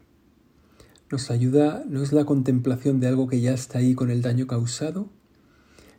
Nos 1.10 1.30
ayuda, 1.30 1.84
no 1.86 2.02
es 2.02 2.12
la 2.12 2.24
contemplación 2.24 2.98
de 3.00 3.08
algo 3.08 3.28
que 3.28 3.40
ya 3.40 3.52
está 3.52 3.78
ahí 3.78 3.94
con 3.94 4.10
el 4.10 4.22
daño 4.22 4.46
causado, 4.46 5.08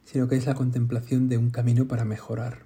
sino 0.04 0.28
que 0.28 0.36
es 0.36 0.46
la 0.46 0.56
contemplación 0.56 1.30
de 1.30 1.38
un 1.38 1.52
camino 1.52 1.88
para 1.88 2.06
mejorar. 2.06 2.64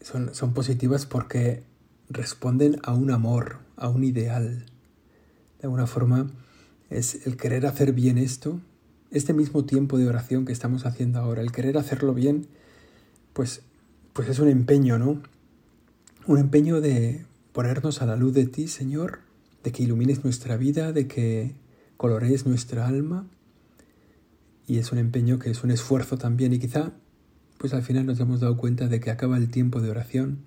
Son, 0.00 0.34
son 0.34 0.54
positivas 0.54 1.06
porque 1.06 1.62
responden 2.10 2.78
a 2.82 2.94
un 2.94 3.10
amor, 3.10 3.58
a 3.76 3.88
un 3.88 4.04
ideal. 4.04 4.66
De 5.58 5.64
alguna 5.64 5.86
forma 5.86 6.30
es 6.90 7.26
el 7.26 7.36
querer 7.36 7.66
hacer 7.66 7.92
bien 7.92 8.18
esto, 8.18 8.60
este 9.10 9.32
mismo 9.32 9.64
tiempo 9.64 9.98
de 9.98 10.08
oración 10.08 10.44
que 10.44 10.52
estamos 10.52 10.86
haciendo 10.86 11.18
ahora, 11.18 11.42
el 11.42 11.52
querer 11.52 11.78
hacerlo 11.78 12.14
bien, 12.14 12.46
pues, 13.32 13.62
pues 14.12 14.28
es 14.28 14.38
un 14.38 14.48
empeño, 14.48 14.98
¿no? 14.98 15.22
Un 16.26 16.38
empeño 16.38 16.80
de 16.80 17.24
ponernos 17.52 18.02
a 18.02 18.06
la 18.06 18.16
luz 18.16 18.34
de 18.34 18.46
ti, 18.46 18.68
Señor, 18.68 19.20
de 19.64 19.72
que 19.72 19.82
ilumines 19.82 20.24
nuestra 20.24 20.56
vida, 20.56 20.92
de 20.92 21.06
que 21.06 21.54
colorees 21.96 22.46
nuestra 22.46 22.86
alma. 22.86 23.26
Y 24.66 24.78
es 24.78 24.92
un 24.92 24.98
empeño 24.98 25.38
que 25.38 25.50
es 25.50 25.64
un 25.64 25.70
esfuerzo 25.70 26.18
también 26.18 26.52
y 26.52 26.58
quizá 26.58 26.92
pues 27.58 27.74
al 27.74 27.82
final 27.82 28.06
nos 28.06 28.20
hemos 28.20 28.40
dado 28.40 28.56
cuenta 28.56 28.86
de 28.86 29.00
que 29.00 29.10
acaba 29.10 29.36
el 29.36 29.50
tiempo 29.50 29.80
de 29.80 29.90
oración 29.90 30.38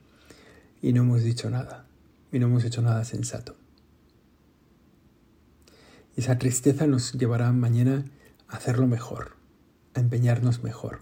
y 0.82 0.94
no 0.94 1.04
hemos 1.04 1.24
dicho 1.24 1.50
nada, 1.50 1.86
y 2.32 2.40
no 2.40 2.48
hemos 2.48 2.64
hecho 2.64 2.82
nada 2.82 3.06
sensato. 3.06 3.56
Esa 6.16 6.38
tristeza 6.38 6.88
nos 6.88 7.14
llevará 7.14 7.52
mañana 7.52 8.06
a 8.48 8.58
hacerlo 8.58 8.88
mejor, 8.88 9.32
a 9.94 10.00
empeñarnos 10.00 10.64
mejor, 10.64 11.00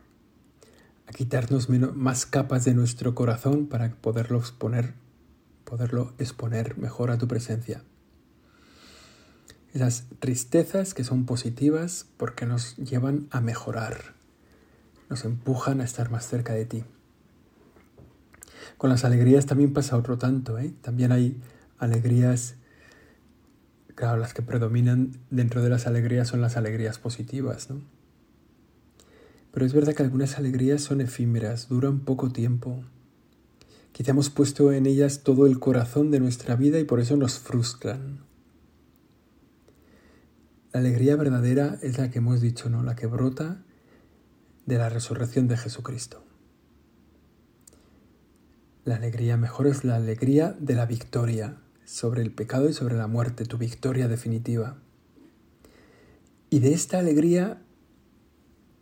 a 1.07 1.11
quitarnos 1.11 1.69
más 1.69 2.25
capas 2.25 2.65
de 2.65 2.73
nuestro 2.73 3.15
corazón 3.15 3.67
para 3.67 3.89
poderlo 3.89 4.37
exponer, 4.37 4.93
poderlo 5.63 6.13
exponer 6.19 6.77
mejor 6.77 7.09
a 7.09 7.17
tu 7.17 7.27
presencia. 7.27 7.83
Esas 9.73 10.05
tristezas 10.19 10.93
que 10.93 11.03
son 11.03 11.25
positivas 11.25 12.05
porque 12.17 12.45
nos 12.45 12.75
llevan 12.77 13.27
a 13.31 13.39
mejorar, 13.39 14.15
nos 15.09 15.25
empujan 15.25 15.81
a 15.81 15.83
estar 15.83 16.11
más 16.11 16.27
cerca 16.27 16.53
de 16.53 16.65
ti. 16.65 16.83
Con 18.77 18.89
las 18.89 19.03
alegrías 19.05 19.45
también 19.45 19.73
pasa 19.73 19.97
otro 19.97 20.17
tanto, 20.17 20.57
¿eh? 20.57 20.73
También 20.81 21.11
hay 21.11 21.41
alegrías, 21.77 22.55
claro, 23.95 24.17
las 24.17 24.33
que 24.33 24.41
predominan 24.41 25.17
dentro 25.29 25.61
de 25.61 25.69
las 25.69 25.87
alegrías 25.87 26.27
son 26.27 26.41
las 26.41 26.57
alegrías 26.57 26.99
positivas, 26.99 27.69
¿no? 27.69 27.81
Pero 29.51 29.65
es 29.65 29.73
verdad 29.73 29.93
que 29.93 30.03
algunas 30.03 30.37
alegrías 30.37 30.81
son 30.81 31.01
efímeras, 31.01 31.69
duran 31.69 31.99
poco 32.01 32.31
tiempo. 32.31 32.83
Quizá 33.91 34.11
hemos 34.11 34.29
puesto 34.29 34.71
en 34.71 34.85
ellas 34.85 35.23
todo 35.23 35.47
el 35.47 35.59
corazón 35.59 36.11
de 36.11 36.19
nuestra 36.19 36.55
vida 36.55 36.79
y 36.79 36.83
por 36.83 36.99
eso 36.99 37.17
nos 37.17 37.39
frustran. 37.39 38.19
La 40.71 40.81
alegría 40.81 41.15
verdadera 41.15 41.79
es 41.81 41.97
la 41.97 42.11
que 42.11 42.19
hemos 42.19 42.41
dicho, 42.41 42.69
¿no? 42.69 42.83
La 42.83 42.95
que 42.95 43.07
brota 43.07 43.63
de 44.67 44.77
la 44.77 44.89
resurrección 44.89 45.47
de 45.47 45.57
Jesucristo. 45.57 46.23
La 48.89 48.95
alegría 48.95 49.37
mejor 49.37 49.67
es 49.67 49.83
la 49.83 49.97
alegría 49.97 50.55
de 50.59 50.73
la 50.73 50.87
victoria 50.87 51.57
sobre 51.85 52.23
el 52.23 52.31
pecado 52.31 52.67
y 52.67 52.73
sobre 52.73 52.97
la 52.97 53.05
muerte, 53.05 53.45
tu 53.45 53.59
victoria 53.59 54.07
definitiva. 54.07 54.77
Y 56.49 56.57
de 56.57 56.73
esta 56.73 56.97
alegría 56.97 57.61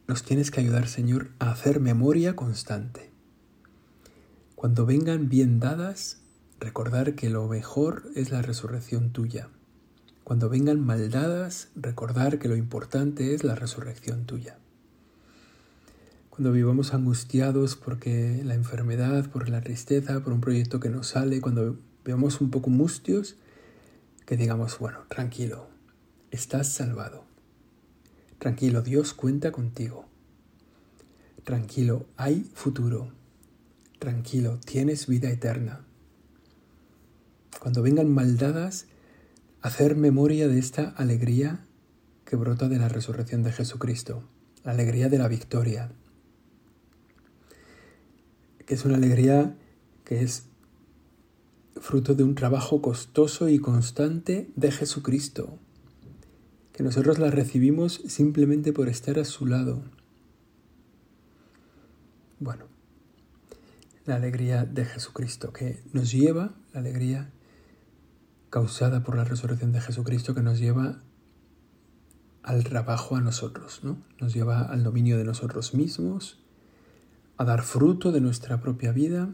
nos 0.08 0.24
tienes 0.24 0.50
que 0.50 0.62
ayudar, 0.62 0.88
Señor, 0.88 1.32
a 1.40 1.52
hacer 1.52 1.82
memoria 1.82 2.38
constante. 2.38 3.12
Cuando 4.56 4.86
vengan 4.86 5.28
bien 5.28 5.60
dadas, 5.60 6.22
recordar 6.62 7.16
que 7.16 7.30
lo 7.30 7.46
mejor 7.50 8.10
es 8.16 8.32
la 8.32 8.42
resurrección 8.42 9.12
tuya. 9.12 9.50
Cuando 10.24 10.48
vengan 10.48 10.80
mal 10.80 11.12
dadas, 11.12 11.68
recordar 11.76 12.40
que 12.40 12.48
lo 12.48 12.56
importante 12.56 13.36
es 13.36 13.44
la 13.44 13.56
resurrección 13.56 14.26
tuya 14.26 14.58
cuando 16.38 16.52
vivamos 16.52 16.94
angustiados 16.94 17.76
porque 17.76 18.44
la 18.46 18.54
enfermedad, 18.54 19.28
por 19.32 19.50
la 19.50 19.62
tristeza, 19.62 20.20
por 20.20 20.34
un 20.34 20.40
proyecto 20.40 20.80
que 20.80 20.92
no 20.92 21.02
sale, 21.02 21.42
cuando 21.42 21.80
veamos 22.06 22.42
un 22.42 22.52
poco 22.52 22.70
mustios, 22.70 23.38
que 24.28 24.38
digamos, 24.38 24.78
bueno, 24.78 25.00
tranquilo, 25.08 25.68
estás 26.30 26.68
salvado. 26.72 27.24
Tranquilo, 28.38 28.84
Dios 28.84 29.16
cuenta 29.16 29.52
contigo. 29.52 30.06
Tranquilo, 31.44 32.06
hay 32.18 32.48
futuro. 32.54 33.12
Tranquilo, 33.98 34.60
tienes 34.64 35.08
vida 35.08 35.32
eterna. 35.32 35.82
Cuando 37.60 37.82
vengan 37.82 38.14
maldadas, 38.14 38.86
hacer 39.64 39.96
memoria 39.96 40.48
de 40.48 40.60
esta 40.60 40.90
alegría 40.90 41.66
que 42.26 42.36
brota 42.36 42.70
de 42.70 42.78
la 42.78 42.90
resurrección 42.90 43.42
de 43.42 43.54
Jesucristo, 43.54 44.22
la 44.64 44.74
alegría 44.74 45.10
de 45.10 45.18
la 45.18 45.28
victoria, 45.28 45.90
que 48.68 48.76
es 48.76 48.86
una 48.86 48.98
alegría 48.98 49.56
que 50.04 50.22
es 50.22 50.44
fruto 51.78 52.14
de 52.16 52.24
un 52.24 52.36
trabajo 52.36 52.82
costoso 52.82 53.50
y 53.50 53.60
constante 53.60 54.52
de 54.56 54.72
Jesucristo, 54.72 55.58
que 56.74 56.84
nosotros 56.84 57.18
la 57.18 57.32
recibimos 57.32 58.02
simplemente 58.08 58.74
por 58.74 58.90
estar 58.90 59.18
a 59.20 59.26
su 59.26 59.46
lado. 59.46 59.82
Bueno, 62.40 62.66
la 64.06 64.16
alegría 64.16 64.66
de 64.66 64.86
Jesucristo 64.86 65.54
que 65.54 65.82
nos 65.94 66.12
lleva, 66.12 66.54
la 66.74 66.82
alegría 66.82 67.32
causada 68.50 69.04
por 69.04 69.16
la 69.16 69.24
resurrección 69.24 69.72
de 69.72 69.82
Jesucristo 69.82 70.36
que 70.36 70.44
nos 70.44 70.60
lleva 70.60 71.02
al 72.44 72.64
trabajo 72.66 73.16
a 73.16 73.22
nosotros, 73.22 73.80
¿no? 73.84 73.98
Nos 74.20 74.34
lleva 74.34 74.62
al 74.62 74.84
dominio 74.84 75.18
de 75.18 75.24
nosotros 75.24 75.74
mismos, 75.74 76.40
a 77.38 77.46
dar 77.46 77.62
fruto 77.62 78.12
de 78.12 78.22
nuestra 78.22 78.60
propia 78.60 78.92
vida, 78.92 79.30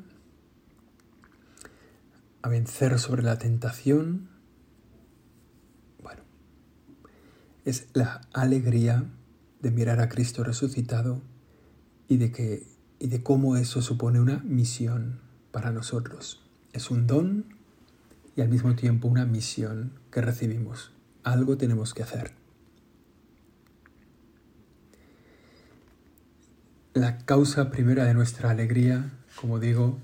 a 2.42 2.50
vencer 2.50 3.00
sobre 3.00 3.24
la 3.24 3.38
tentación. 3.38 4.30
Bueno, 6.02 6.22
es 7.66 7.88
la 7.94 8.22
alegría 8.34 9.06
de 9.62 9.72
mirar 9.72 10.02
a 10.02 10.10
Cristo 10.10 10.44
resucitado 10.44 11.22
y 12.08 12.18
de 12.18 12.32
que 12.32 12.74
y 13.04 13.08
de 13.08 13.22
cómo 13.22 13.58
eso 13.58 13.82
supone 13.82 14.22
una 14.22 14.38
misión 14.46 15.20
para 15.52 15.72
nosotros. 15.72 16.42
Es 16.72 16.90
un 16.90 17.06
don 17.06 17.46
y 18.38 18.42
al 18.42 18.48
mismo 18.48 18.76
tiempo 18.76 19.10
una 19.10 19.26
misión 19.26 20.00
que 20.10 20.22
recibimos. 20.22 20.94
Algo 21.24 21.58
tenemos 21.58 21.94
que 21.94 22.04
hacer. 22.04 22.43
La 27.04 27.18
causa 27.18 27.70
primera 27.70 28.06
de 28.06 28.14
nuestra 28.14 28.50
alegría, 28.50 29.12
como 29.36 29.60
digo, 29.60 30.00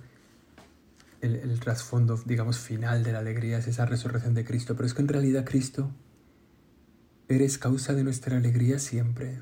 el, 1.22 1.58
trasfondo, 1.62 2.22
digamos, 2.26 2.60
final 2.60 3.04
de 3.04 3.14
la 3.14 3.20
alegría 3.20 3.60
es 3.60 3.68
esa 3.68 3.86
resurrección 3.86 4.34
de 4.34 4.44
Cristo. 4.44 4.76
Pero 4.76 4.86
es 4.86 4.94
que 4.94 5.02
en 5.02 5.08
realidad 5.08 5.46
Cristo, 5.46 5.92
eres 7.30 7.58
causa 7.58 7.94
de 7.94 8.04
nuestra 8.04 8.36
alegría 8.36 8.80
siempre. 8.80 9.40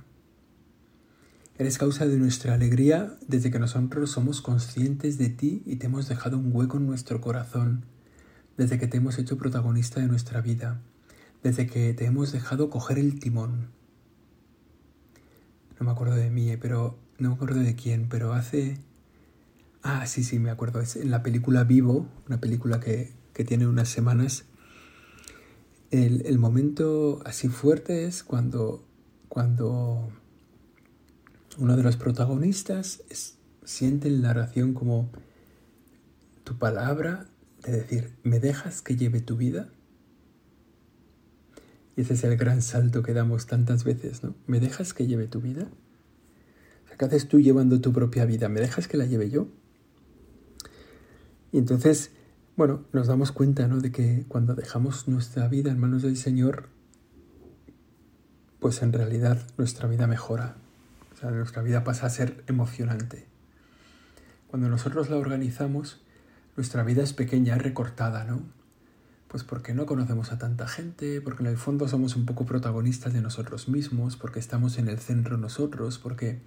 Eres 1.58 1.80
causa 1.80 2.06
de 2.06 2.18
nuestra 2.18 2.54
alegría 2.54 3.18
desde 3.28 3.50
que 3.50 3.58
nosotros 3.58 4.12
somos 4.12 4.42
conscientes 4.42 5.18
de 5.18 5.30
ti 5.30 5.64
y 5.66 5.78
te 5.78 5.88
hemos 5.88 6.08
dejado 6.08 6.38
un 6.38 6.56
hueco 6.56 6.78
en 6.78 6.86
nuestro 6.86 7.22
corazón, 7.22 7.86
desde 8.56 8.78
que 8.78 8.86
te 8.86 8.98
hemos 8.98 9.18
hecho 9.18 9.36
protagonista 9.40 10.00
de 10.00 10.06
nuestra 10.06 10.42
vida, 10.42 10.80
desde 11.42 11.66
que 11.66 11.96
te 11.96 12.06
hemos 12.06 12.32
dejado 12.32 12.70
coger 12.70 13.00
el 13.00 13.20
timón. 13.20 13.70
No 15.80 15.88
me 15.88 15.92
acuerdo 15.92 16.14
de 16.18 16.30
mí, 16.30 16.56
pero 16.58 17.07
no 17.20 17.30
me 17.30 17.36
acuerdo 17.36 17.60
de 17.60 17.76
quién, 17.76 18.08
pero 18.10 18.34
hace... 18.34 18.78
Ah, 19.84 20.06
sí, 20.06 20.24
sí, 20.24 20.40
me 20.40 20.50
acuerdo. 20.50 20.82
Es 20.82 20.96
en 20.96 21.12
la 21.12 21.24
película 21.24 21.64
Vivo, 21.64 22.08
una 22.28 22.40
película 22.40 22.80
que, 22.80 23.14
que 23.34 23.44
tiene 23.44 23.68
unas 23.68 23.90
semanas. 23.90 24.46
El, 25.92 26.26
el, 26.26 26.38
momento 26.38 27.22
así 27.26 27.48
fuerte 27.48 28.06
es 28.06 28.24
cuando, 28.24 28.86
cuando 29.30 30.10
uno 31.58 31.78
de 31.78 31.84
los 31.84 31.96
protagonistas 31.96 33.04
siente 33.64 34.10
en 34.10 34.22
la 34.22 34.30
narración 34.30 34.74
como 34.74 35.10
tu 36.44 36.58
palabra 36.58 37.28
de 37.64 37.72
decir, 37.72 38.14
¿me 38.24 38.40
dejas 38.40 38.82
que 38.82 38.96
lleve 38.96 39.22
tu 39.22 39.38
vida? 39.38 39.70
Y 41.96 42.02
ese 42.02 42.14
es 42.14 42.24
el 42.24 42.38
gran 42.38 42.62
salto 42.62 43.02
que 43.02 43.14
damos 43.14 43.48
tantas 43.48 43.84
veces, 43.84 44.24
¿no? 44.24 44.36
¿Me 44.46 44.60
dejas 44.60 44.94
que 44.94 45.08
lleve 45.08 45.28
tu 45.28 45.42
vida? 45.42 45.68
¿Qué 46.98 47.06
haces 47.06 47.28
tú 47.28 47.40
llevando 47.40 47.80
tu 47.82 47.94
propia 47.94 48.26
vida? 48.26 48.50
¿Me 48.50 48.60
dejas 48.60 48.88
que 48.88 48.98
la 48.98 49.06
lleve 49.06 49.30
yo? 49.30 49.48
Y 51.52 51.58
entonces, 51.58 52.12
bueno, 52.56 52.84
nos 52.92 53.08
damos 53.08 53.32
cuenta, 53.32 53.68
¿no? 53.68 53.80
De 53.80 53.92
que 53.92 54.26
cuando 54.28 54.56
dejamos 54.56 55.08
nuestra 55.08 55.48
vida 55.48 55.72
en 55.72 55.80
manos 55.80 56.02
del 56.02 56.18
Señor, 56.18 56.70
pues 58.60 58.82
en 58.82 58.94
realidad 58.94 59.46
nuestra 59.58 59.88
vida 59.88 60.08
mejora. 60.08 60.56
O 61.14 61.20
sea, 61.20 61.32
nuestra 61.32 61.62
vida 61.62 61.84
pasa 61.84 62.08
a 62.08 62.10
ser 62.10 62.44
emocionante. 62.48 63.26
Cuando 64.48 64.70
nosotros 64.70 65.10
la 65.10 65.18
organizamos, 65.18 66.02
nuestra 66.56 66.84
vida 66.84 67.04
es 67.04 67.14
pequeña, 67.14 67.56
es 67.56 67.62
recortada, 67.62 68.24
¿no? 68.24 68.42
Pues 69.28 69.44
porque 69.44 69.74
no 69.74 69.86
conocemos 69.86 70.32
a 70.32 70.38
tanta 70.38 70.68
gente, 70.68 71.22
porque 71.22 71.44
en 71.44 71.50
el 71.50 71.58
fondo 71.58 71.88
somos 71.88 72.16
un 72.16 72.26
poco 72.26 72.46
protagonistas 72.46 73.14
de 73.14 73.22
nosotros 73.22 73.68
mismos, 73.68 74.16
porque 74.16 74.40
estamos 74.40 74.78
en 74.78 74.88
el 74.88 75.00
centro 75.00 75.38
nosotros, 75.38 76.00
porque 76.00 76.40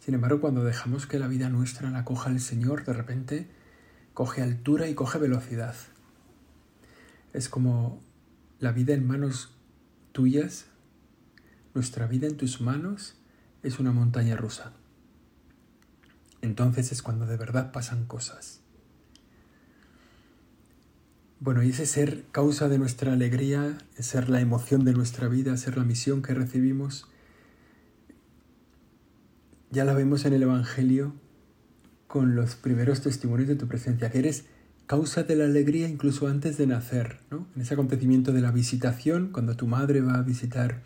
sin 0.00 0.14
embargo, 0.14 0.40
cuando 0.40 0.64
dejamos 0.64 1.06
que 1.06 1.18
la 1.18 1.28
vida 1.28 1.48
nuestra 1.48 1.90
la 1.90 2.04
coja 2.04 2.30
el 2.30 2.40
Señor, 2.40 2.84
de 2.84 2.92
repente 2.92 3.48
coge 4.14 4.42
altura 4.42 4.88
y 4.88 4.94
coge 4.94 5.18
velocidad. 5.18 5.74
Es 7.32 7.48
como 7.48 8.00
la 8.58 8.72
vida 8.72 8.94
en 8.94 9.06
manos 9.06 9.54
tuyas, 10.12 10.66
nuestra 11.74 12.06
vida 12.06 12.26
en 12.26 12.36
tus 12.36 12.60
manos 12.60 13.16
es 13.62 13.78
una 13.78 13.92
montaña 13.92 14.36
rusa. 14.36 14.72
Entonces 16.40 16.92
es 16.92 17.02
cuando 17.02 17.26
de 17.26 17.36
verdad 17.36 17.72
pasan 17.72 18.06
cosas. 18.06 18.60
Bueno, 21.40 21.62
y 21.62 21.70
ese 21.70 21.86
ser 21.86 22.24
causa 22.32 22.68
de 22.68 22.78
nuestra 22.78 23.12
alegría, 23.12 23.78
ser 23.96 24.28
la 24.28 24.40
emoción 24.40 24.84
de 24.84 24.92
nuestra 24.92 25.28
vida, 25.28 25.56
ser 25.56 25.76
la 25.76 25.84
misión 25.84 26.20
que 26.20 26.34
recibimos, 26.34 27.06
ya 29.70 29.84
la 29.84 29.94
vemos 29.94 30.24
en 30.24 30.32
el 30.32 30.42
Evangelio 30.42 31.14
con 32.06 32.34
los 32.34 32.56
primeros 32.56 33.02
testimonios 33.02 33.48
de 33.48 33.56
tu 33.56 33.68
presencia, 33.68 34.10
que 34.10 34.18
eres 34.18 34.46
causa 34.86 35.22
de 35.22 35.36
la 35.36 35.44
alegría 35.44 35.88
incluso 35.88 36.26
antes 36.26 36.56
de 36.56 36.66
nacer, 36.66 37.20
¿no? 37.30 37.46
En 37.54 37.62
ese 37.62 37.74
acontecimiento 37.74 38.32
de 38.32 38.40
la 38.40 38.50
visitación, 38.50 39.28
cuando 39.30 39.56
tu 39.56 39.66
madre 39.66 40.00
va 40.00 40.14
a 40.14 40.22
visitar 40.22 40.80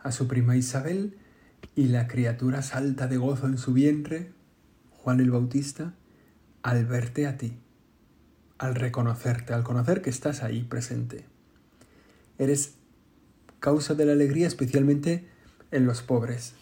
a 0.00 0.12
su 0.12 0.28
prima 0.28 0.56
Isabel 0.56 1.16
y 1.74 1.88
la 1.88 2.06
criatura 2.06 2.60
salta 2.60 3.06
de 3.06 3.16
gozo 3.16 3.46
en 3.46 3.56
su 3.56 3.72
vientre, 3.72 4.32
Juan 4.90 5.20
el 5.20 5.30
Bautista, 5.30 5.94
al 6.62 6.84
verte 6.84 7.26
a 7.26 7.38
ti, 7.38 7.54
al 8.58 8.74
reconocerte, 8.74 9.54
al 9.54 9.64
conocer 9.64 10.02
que 10.02 10.10
estás 10.10 10.42
ahí 10.42 10.64
presente. 10.64 11.24
Eres 12.36 12.74
causa 13.58 13.94
de 13.94 14.04
la 14.04 14.12
alegría 14.12 14.46
especialmente 14.46 15.26
en 15.70 15.86
los 15.86 16.02
pobres, 16.02 16.54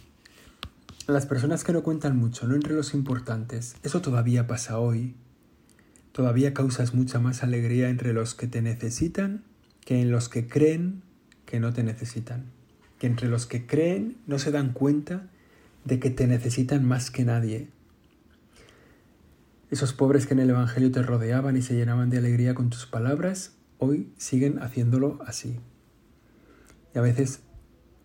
las 1.06 1.26
personas 1.26 1.62
que 1.62 1.72
no 1.72 1.82
cuentan 1.82 2.16
mucho, 2.16 2.48
no 2.48 2.54
entre 2.54 2.74
los 2.74 2.92
importantes, 2.92 3.76
eso 3.82 4.00
todavía 4.00 4.46
pasa 4.46 4.78
hoy. 4.78 5.14
Todavía 6.10 6.54
causas 6.54 6.94
mucha 6.94 7.20
más 7.20 7.42
alegría 7.42 7.90
entre 7.90 8.12
los 8.12 8.34
que 8.34 8.46
te 8.46 8.62
necesitan 8.62 9.44
que 9.84 10.00
en 10.00 10.10
los 10.10 10.28
que 10.28 10.48
creen 10.48 11.02
que 11.44 11.60
no 11.60 11.72
te 11.72 11.84
necesitan. 11.84 12.46
Que 12.98 13.06
entre 13.06 13.28
los 13.28 13.46
que 13.46 13.66
creen 13.66 14.16
no 14.26 14.38
se 14.38 14.50
dan 14.50 14.72
cuenta 14.72 15.28
de 15.84 16.00
que 16.00 16.10
te 16.10 16.26
necesitan 16.26 16.84
más 16.84 17.10
que 17.10 17.24
nadie. 17.24 17.68
Esos 19.70 19.92
pobres 19.92 20.26
que 20.26 20.34
en 20.34 20.40
el 20.40 20.50
Evangelio 20.50 20.90
te 20.90 21.02
rodeaban 21.02 21.56
y 21.56 21.62
se 21.62 21.74
llenaban 21.74 22.10
de 22.10 22.18
alegría 22.18 22.54
con 22.54 22.70
tus 22.70 22.86
palabras, 22.86 23.52
hoy 23.78 24.12
siguen 24.16 24.60
haciéndolo 24.60 25.20
así. 25.24 25.60
Y 26.94 26.98
a 26.98 27.02
veces 27.02 27.40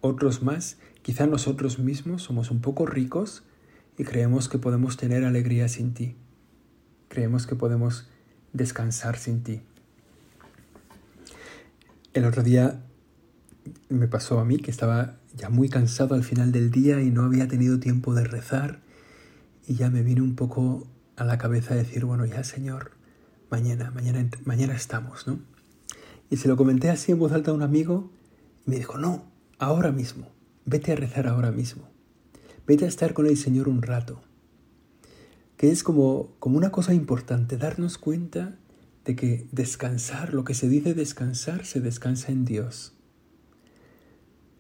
otros 0.02 0.44
más 0.44 0.78
Quizá 1.02 1.26
nosotros 1.26 1.80
mismos 1.80 2.24
somos 2.24 2.52
un 2.52 2.62
poco 2.62 2.86
ricos 2.86 3.44
y 3.98 4.04
creemos 4.04 4.50
que 4.50 4.60
podemos 4.60 4.98
tener 4.98 5.26
alegría 5.26 5.68
sin 5.68 5.94
ti. 5.94 6.16
Creemos 7.08 7.48
que 7.48 7.56
podemos 7.56 8.08
descansar 8.54 9.18
sin 9.18 9.44
ti. 9.44 9.62
El 12.14 12.26
otro 12.26 12.44
día 12.44 12.82
me 13.90 14.08
pasó 14.08 14.40
a 14.40 14.46
mí 14.46 14.58
que 14.58 14.72
estaba 14.72 15.18
ya 15.36 15.50
muy 15.50 15.70
cansado 15.70 16.16
al 16.16 16.24
final 16.24 16.52
del 16.52 16.72
día 16.72 17.02
y 17.02 17.10
no 17.10 17.24
había 17.24 17.48
tenido 17.48 17.80
tiempo 17.80 18.14
de 18.14 18.24
rezar 18.26 18.82
y 19.68 19.76
ya 19.76 19.90
me 19.90 20.04
vino 20.04 20.24
un 20.24 20.36
poco 20.36 20.88
a 21.16 21.24
la 21.24 21.38
cabeza 21.38 21.76
decir, 21.76 22.06
bueno, 22.06 22.26
ya 22.26 22.44
Señor, 22.44 22.92
mañana, 23.50 23.92
mañana, 23.92 24.30
mañana 24.46 24.76
estamos, 24.76 25.28
¿no? 25.28 25.40
Y 26.30 26.38
se 26.38 26.48
lo 26.48 26.58
comenté 26.58 26.90
así 26.90 27.12
en 27.12 27.20
voz 27.20 27.32
alta 27.32 27.52
a 27.52 27.54
un 27.54 27.62
amigo 27.62 28.12
y 28.66 28.72
me 28.72 28.78
dijo, 28.78 28.98
no, 28.98 29.26
ahora 29.60 29.92
mismo. 29.92 30.28
Vete 30.66 30.92
a 30.92 30.96
rezar 30.96 31.28
ahora 31.28 31.52
mismo. 31.52 31.90
Vete 32.68 32.86
a 32.86 32.88
estar 32.88 33.14
con 33.14 33.26
el 33.26 33.38
Señor 33.38 33.68
un 33.68 33.82
rato. 33.82 34.22
Que 35.58 35.72
es 35.72 35.84
como, 35.84 36.36
como 36.40 36.58
una 36.58 36.72
cosa 36.72 36.94
importante, 36.94 37.58
darnos 37.58 37.98
cuenta 37.98 38.58
de 39.06 39.16
que 39.16 39.48
descansar, 39.52 40.34
lo 40.34 40.44
que 40.44 40.54
se 40.54 40.70
dice 40.70 40.94
descansar, 40.94 41.66
se 41.66 41.82
descansa 41.82 42.32
en 42.32 42.46
Dios. 42.46 42.94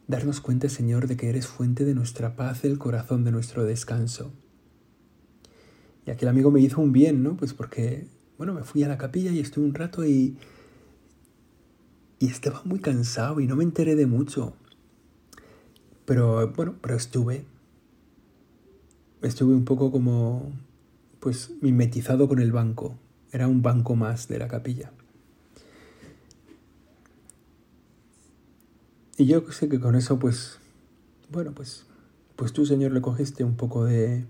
Darnos 0.08 0.42
cuenta, 0.42 0.68
Señor, 0.70 1.08
de 1.08 1.16
que 1.16 1.30
eres 1.30 1.48
fuente 1.48 1.86
de 1.86 1.94
nuestra 1.94 2.36
paz, 2.36 2.66
el 2.66 2.80
corazón 2.80 3.24
de 3.24 3.32
nuestro 3.32 3.64
descanso. 3.64 4.34
Y 6.06 6.12
aquel 6.12 6.30
amigo 6.30 6.50
me 6.50 6.60
hizo 6.60 6.82
un 6.82 6.92
bien, 6.92 7.22
¿no? 7.22 7.38
Pues 7.38 7.54
porque, 7.54 8.08
bueno, 8.38 8.54
me 8.54 8.64
fui 8.64 8.84
a 8.84 8.88
la 8.88 8.98
capilla 8.98 9.32
y 9.32 9.40
estuve 9.40 9.66
un 9.66 9.76
rato 9.76 10.04
y, 10.06 10.36
y 12.18 12.28
estaba 12.28 12.62
muy 12.66 12.80
cansado 12.80 13.40
y 13.40 13.48
no 13.48 13.56
me 13.56 13.64
enteré 13.64 13.96
de 13.96 14.08
mucho. 14.08 14.56
Pero 16.12 16.52
bueno, 16.58 16.76
pero 16.82 16.97
estuve. 16.97 17.45
Estuve 19.21 19.54
un 19.54 19.63
poco 19.63 19.93
como. 19.93 20.52
Pues 21.21 21.52
mimetizado 21.62 22.28
con 22.28 22.39
el 22.39 22.52
banco. 22.52 22.97
Era 23.32 23.47
un 23.47 23.62
banco 23.62 23.95
más 23.95 24.28
de 24.28 24.38
la 24.38 24.50
capilla. 24.50 24.91
Y 29.15 29.26
yo 29.26 29.50
sé 29.54 29.69
que 29.69 29.80
con 29.80 29.95
eso, 29.95 30.19
pues. 30.19 30.60
Bueno, 31.30 31.54
pues. 31.54 31.86
Pues 32.36 32.52
tú, 32.52 32.65
Señor, 32.65 32.91
le 32.91 33.00
cogiste 33.00 33.45
un 33.45 33.56
poco 33.56 33.86
de. 33.86 34.26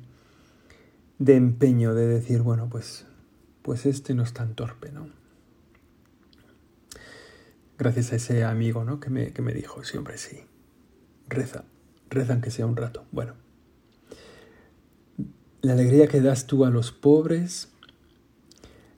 de 1.18 1.36
empeño 1.36 1.96
de 1.96 2.06
decir, 2.06 2.44
bueno, 2.44 2.70
pues. 2.70 3.08
Pues 3.64 3.88
este 3.88 4.14
no 4.14 4.22
es 4.22 4.34
tan 4.34 4.54
torpe, 4.54 4.92
¿no? 4.92 5.08
Gracias 7.80 8.14
a 8.14 8.18
ese 8.18 8.44
amigo, 8.44 8.84
¿no? 8.84 9.00
Que 9.00 9.10
me, 9.10 9.34
que 9.34 9.42
me 9.42 9.56
dijo, 9.56 9.84
sí, 9.84 9.98
hombre, 9.98 10.20
sí 10.20 10.42
reza, 11.32 11.64
reza 12.12 12.34
aunque 12.34 12.52
sea 12.52 12.68
un 12.68 12.76
rato. 12.76 13.06
Bueno, 13.12 13.34
la 15.62 15.74
alegría 15.74 16.08
que 16.08 16.22
das 16.22 16.46
tú 16.46 16.66
a 16.66 16.70
los 16.70 16.92
pobres, 16.92 17.70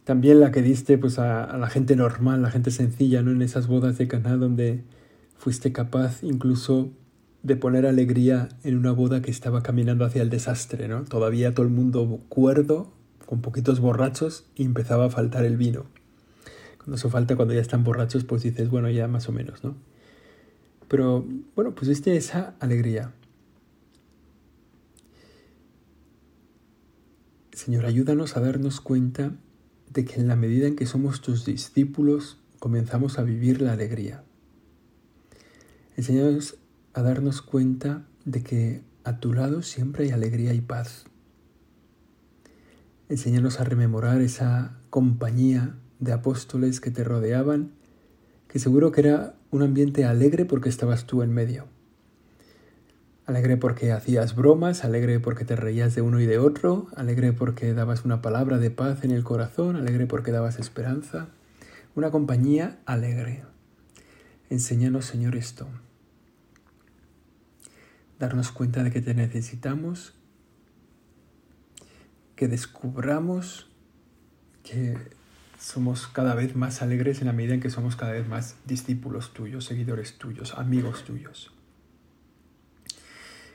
también 0.03 0.39
la 0.39 0.51
que 0.51 0.61
diste 0.61 0.97
pues 0.97 1.19
a, 1.19 1.57
la 1.57 1.69
gente 1.69 1.95
normal, 1.95 2.41
la 2.41 2.51
gente 2.51 2.71
sencilla, 2.71 3.21
¿no? 3.21 3.31
En 3.31 3.41
esas 3.41 3.67
bodas 3.67 3.97
de 3.97 4.07
Caná 4.07 4.35
donde 4.35 4.83
fuiste 5.37 5.71
capaz 5.71 6.23
incluso 6.23 6.91
de 7.43 7.55
poner 7.57 7.85
alegría 7.85 8.49
en 8.63 8.77
una 8.77 8.91
boda 8.91 9.21
que 9.21 9.31
estaba 9.31 9.63
caminando 9.63 10.05
hacia 10.05 10.21
el 10.21 10.29
desastre, 10.29 10.87
¿no? 10.87 11.03
Todavía 11.03 11.53
todo 11.53 11.65
el 11.65 11.71
mundo 11.71 12.19
cuerdo, 12.29 12.93
con 13.25 13.41
poquitos 13.41 13.79
borrachos, 13.79 14.45
y 14.55 14.63
empezaba 14.63 15.05
a 15.05 15.09
faltar 15.09 15.43
el 15.43 15.57
vino. 15.57 15.85
Cuando 16.77 16.95
eso 16.95 17.09
falta, 17.09 17.35
cuando 17.35 17.53
ya 17.53 17.61
están 17.61 17.83
borrachos, 17.83 18.23
pues 18.23 18.43
dices, 18.43 18.69
bueno, 18.69 18.89
ya 18.89 19.09
más 19.09 19.27
o 19.27 19.33
menos, 19.33 19.63
¿no? 19.63 19.75
Pero 20.87 21.25
bueno, 21.55 21.73
pues 21.75 21.89
viste 21.89 22.15
esa 22.15 22.55
alegría. 22.59 23.13
Señor, 27.51 27.85
ayúdanos 27.85 28.35
a 28.35 28.41
darnos 28.41 28.81
cuenta 28.81 29.33
de 29.91 30.05
que 30.05 30.19
en 30.19 30.27
la 30.27 30.35
medida 30.35 30.67
en 30.67 30.75
que 30.75 30.85
somos 30.85 31.21
tus 31.21 31.45
discípulos, 31.45 32.37
comenzamos 32.59 33.19
a 33.19 33.23
vivir 33.23 33.61
la 33.61 33.73
alegría. 33.73 34.23
Enséñanos 35.95 36.57
a 36.93 37.01
darnos 37.01 37.41
cuenta 37.41 38.05
de 38.25 38.41
que 38.41 38.81
a 39.03 39.19
tu 39.19 39.33
lado 39.33 39.61
siempre 39.61 40.05
hay 40.05 40.11
alegría 40.11 40.53
y 40.53 40.61
paz. 40.61 41.05
Enséñanos 43.09 43.59
a 43.59 43.63
rememorar 43.63 44.21
esa 44.21 44.77
compañía 44.89 45.75
de 45.99 46.13
apóstoles 46.13 46.79
que 46.79 46.89
te 46.89 47.03
rodeaban, 47.03 47.71
que 48.47 48.59
seguro 48.59 48.91
que 48.91 49.01
era 49.01 49.35
un 49.55 49.61
ambiente 49.61 50.05
alegre 50.05 50.45
porque 50.45 50.69
estabas 50.69 51.05
tú 51.05 51.21
en 51.21 51.31
medio. 51.31 51.67
Alegre 53.25 53.55
porque 53.55 53.91
hacías 53.91 54.35
bromas, 54.35 54.83
alegre 54.83 55.19
porque 55.19 55.45
te 55.45 55.55
reías 55.55 55.93
de 55.93 56.01
uno 56.01 56.19
y 56.19 56.25
de 56.25 56.39
otro, 56.39 56.87
alegre 56.95 57.33
porque 57.33 57.73
dabas 57.73 58.03
una 58.03 58.21
palabra 58.21 58.57
de 58.57 58.71
paz 58.71 59.03
en 59.03 59.11
el 59.11 59.23
corazón, 59.23 59.75
alegre 59.75 60.07
porque 60.07 60.31
dabas 60.31 60.57
esperanza. 60.57 61.27
Una 61.93 62.09
compañía 62.09 62.79
alegre. 62.85 63.43
Enséñanos, 64.49 65.05
Señor, 65.05 65.35
esto. 65.35 65.67
Darnos 68.17 68.51
cuenta 68.51 68.83
de 68.83 68.89
que 68.89 69.01
te 69.01 69.13
necesitamos, 69.13 70.15
que 72.35 72.47
descubramos 72.47 73.69
que 74.63 74.97
somos 75.63 76.07
cada 76.07 76.35
vez 76.35 76.57
más 76.57 76.81
alegres 76.81 77.21
en 77.21 77.27
la 77.27 77.33
medida 77.33 77.53
en 77.53 77.61
que 77.61 77.69
somos 77.69 77.95
cada 77.95 78.11
vez 78.11 78.27
más 78.27 78.57
discípulos 78.65 79.33
tuyos, 79.33 79.63
seguidores 79.63 80.17
tuyos, 80.17 80.55
amigos 80.55 81.05
tuyos. 81.05 81.53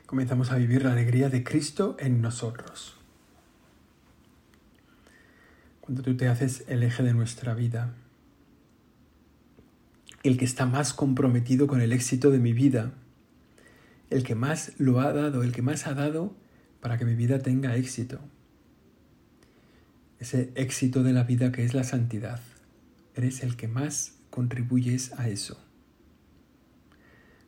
Comenzamos 0.07 0.49
a 0.49 0.55
vivir 0.55 0.83
la 0.83 0.93
alegría 0.93 1.29
de 1.29 1.43
Cristo 1.43 1.95
en 1.99 2.19
nosotros. 2.19 2.97
Cuando 5.81 6.01
tú 6.01 6.17
te 6.17 6.27
haces 6.27 6.63
el 6.67 6.81
eje 6.81 7.03
de 7.03 7.13
nuestra 7.13 7.53
vida, 7.53 7.93
el 10.23 10.39
que 10.39 10.45
está 10.45 10.65
más 10.65 10.95
comprometido 10.95 11.67
con 11.67 11.79
el 11.79 11.93
éxito 11.93 12.31
de 12.31 12.39
mi 12.39 12.53
vida, 12.53 12.91
el 14.09 14.23
que 14.23 14.33
más 14.33 14.71
lo 14.79 14.99
ha 14.99 15.13
dado, 15.13 15.43
el 15.43 15.51
que 15.51 15.61
más 15.61 15.85
ha 15.85 15.93
dado 15.93 16.35
para 16.81 16.97
que 16.97 17.05
mi 17.05 17.13
vida 17.13 17.37
tenga 17.37 17.75
éxito 17.75 18.19
ese 20.19 20.51
éxito 20.55 21.03
de 21.03 21.13
la 21.13 21.23
vida 21.23 21.51
que 21.51 21.63
es 21.63 21.73
la 21.73 21.83
santidad. 21.83 22.41
Eres 23.15 23.43
el 23.43 23.55
que 23.55 23.67
más 23.67 24.13
contribuyes 24.29 25.13
a 25.17 25.29
eso. 25.29 25.59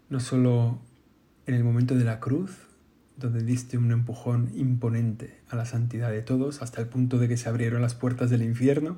No 0.10 0.20
solo 0.20 0.80
en 1.46 1.56
el 1.56 1.64
momento 1.64 1.96
de 1.96 2.06
la 2.06 2.20
cruz, 2.20 2.52
donde 3.18 3.44
diste 3.44 3.78
un 3.78 3.92
empujón 3.92 4.52
imponente 4.56 5.40
a 5.50 5.56
la 5.56 5.66
santidad 5.66 6.12
de 6.12 6.22
todos, 6.22 6.62
hasta 6.62 6.82
el 6.82 6.88
punto 6.88 7.20
de 7.20 7.28
que 7.28 7.38
se 7.38 7.50
abrieron 7.50 7.82
las 7.82 7.94
puertas 7.94 8.30
del 8.30 8.42
infierno, 8.42 8.98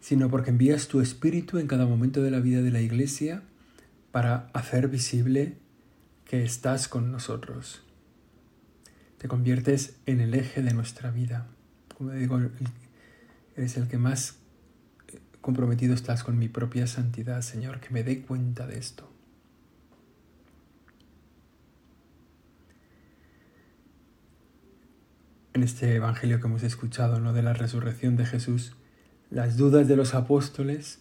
sino 0.00 0.28
porque 0.30 0.50
envías 0.50 0.88
tu 0.88 1.00
espíritu 1.00 1.58
en 1.58 1.66
cada 1.66 1.86
momento 1.86 2.22
de 2.22 2.30
la 2.30 2.40
vida 2.40 2.62
de 2.62 2.70
la 2.70 2.80
Iglesia 2.80 3.42
para 4.10 4.48
hacer 4.52 4.88
visible 4.88 5.56
que 6.24 6.42
estás 6.42 6.88
con 6.88 7.12
nosotros, 7.12 7.82
te 9.22 9.28
conviertes 9.28 9.94
en 10.04 10.20
el 10.20 10.34
eje 10.34 10.62
de 10.62 10.74
nuestra 10.74 11.12
vida. 11.12 11.46
Como 11.96 12.10
digo, 12.10 12.40
eres 13.56 13.76
el 13.76 13.86
que 13.86 13.96
más 13.96 14.40
comprometido 15.40 15.94
estás 15.94 16.24
con 16.24 16.40
mi 16.40 16.48
propia 16.48 16.88
santidad, 16.88 17.40
Señor, 17.42 17.78
que 17.78 17.90
me 17.90 18.02
dé 18.02 18.22
cuenta 18.22 18.66
de 18.66 18.78
esto. 18.78 19.08
En 25.52 25.62
este 25.62 25.94
Evangelio 25.94 26.40
que 26.40 26.48
hemos 26.48 26.64
escuchado, 26.64 27.20
¿no? 27.20 27.32
de 27.32 27.44
la 27.44 27.52
resurrección 27.52 28.16
de 28.16 28.26
Jesús, 28.26 28.74
las 29.30 29.56
dudas 29.56 29.86
de 29.86 29.94
los 29.94 30.14
apóstoles, 30.14 30.98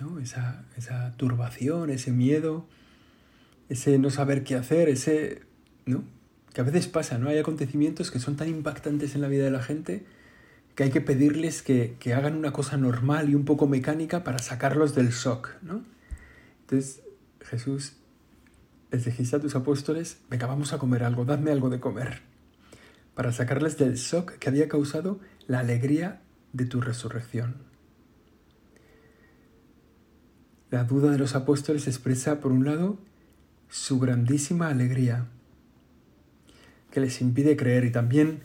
¿no? 0.00 0.20
esa, 0.20 0.64
esa 0.78 1.14
turbación, 1.18 1.90
ese 1.90 2.12
miedo, 2.12 2.66
ese 3.68 3.98
no 3.98 4.08
saber 4.08 4.42
qué 4.42 4.56
hacer, 4.56 4.88
ese 4.88 5.42
¿no? 5.84 6.02
Que 6.52 6.60
a 6.60 6.64
veces 6.64 6.86
pasa, 6.86 7.18
¿no? 7.18 7.28
Hay 7.28 7.38
acontecimientos 7.38 8.10
que 8.10 8.18
son 8.18 8.36
tan 8.36 8.48
impactantes 8.48 9.14
en 9.14 9.22
la 9.22 9.28
vida 9.28 9.44
de 9.44 9.50
la 9.50 9.62
gente 9.62 10.04
que 10.74 10.84
hay 10.84 10.90
que 10.90 11.00
pedirles 11.00 11.62
que, 11.62 11.96
hagan 12.14 12.36
una 12.36 12.52
cosa 12.52 12.76
normal 12.76 13.28
y 13.28 13.34
un 13.34 13.44
poco 13.44 13.66
mecánica 13.66 14.24
para 14.24 14.38
sacarlos 14.38 14.94
del 14.94 15.10
shock, 15.10 15.50
¿no? 15.62 15.84
Entonces 16.62 17.02
Jesús 17.40 17.94
les 18.90 19.04
dijiste 19.04 19.36
a 19.36 19.40
tus 19.40 19.54
apóstoles, 19.54 20.18
venga, 20.30 20.46
vamos 20.46 20.72
a 20.72 20.78
comer 20.78 21.04
algo, 21.04 21.24
dadme 21.24 21.50
algo 21.50 21.70
de 21.70 21.80
comer, 21.80 22.22
para 23.14 23.32
sacarles 23.32 23.78
del 23.78 23.94
shock 23.94 24.32
que 24.38 24.48
había 24.48 24.68
causado 24.68 25.20
la 25.46 25.60
alegría 25.60 26.20
de 26.52 26.66
tu 26.66 26.80
resurrección. 26.80 27.56
La 30.70 30.84
duda 30.84 31.10
de 31.10 31.18
los 31.18 31.34
apóstoles 31.34 31.86
expresa, 31.86 32.40
por 32.40 32.52
un 32.52 32.64
lado, 32.64 32.98
su 33.68 33.98
grandísima 33.98 34.68
alegría 34.68 35.26
que 36.92 37.00
les 37.00 37.20
impide 37.20 37.56
creer 37.56 37.84
y 37.84 37.90
también 37.90 38.40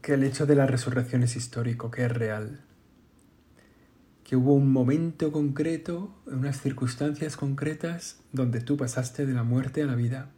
que 0.00 0.14
el 0.14 0.22
hecho 0.22 0.46
de 0.46 0.54
la 0.54 0.66
resurrección 0.66 1.22
es 1.22 1.36
histórico, 1.36 1.90
que 1.90 2.06
es 2.06 2.12
real, 2.12 2.60
que 4.24 4.36
hubo 4.36 4.54
un 4.54 4.72
momento 4.72 5.32
concreto, 5.32 6.14
unas 6.26 6.62
circunstancias 6.62 7.36
concretas, 7.36 8.20
donde 8.32 8.60
tú 8.60 8.76
pasaste 8.76 9.26
de 9.26 9.34
la 9.34 9.42
muerte 9.42 9.82
a 9.82 9.86
la 9.86 9.96
vida 9.96 10.30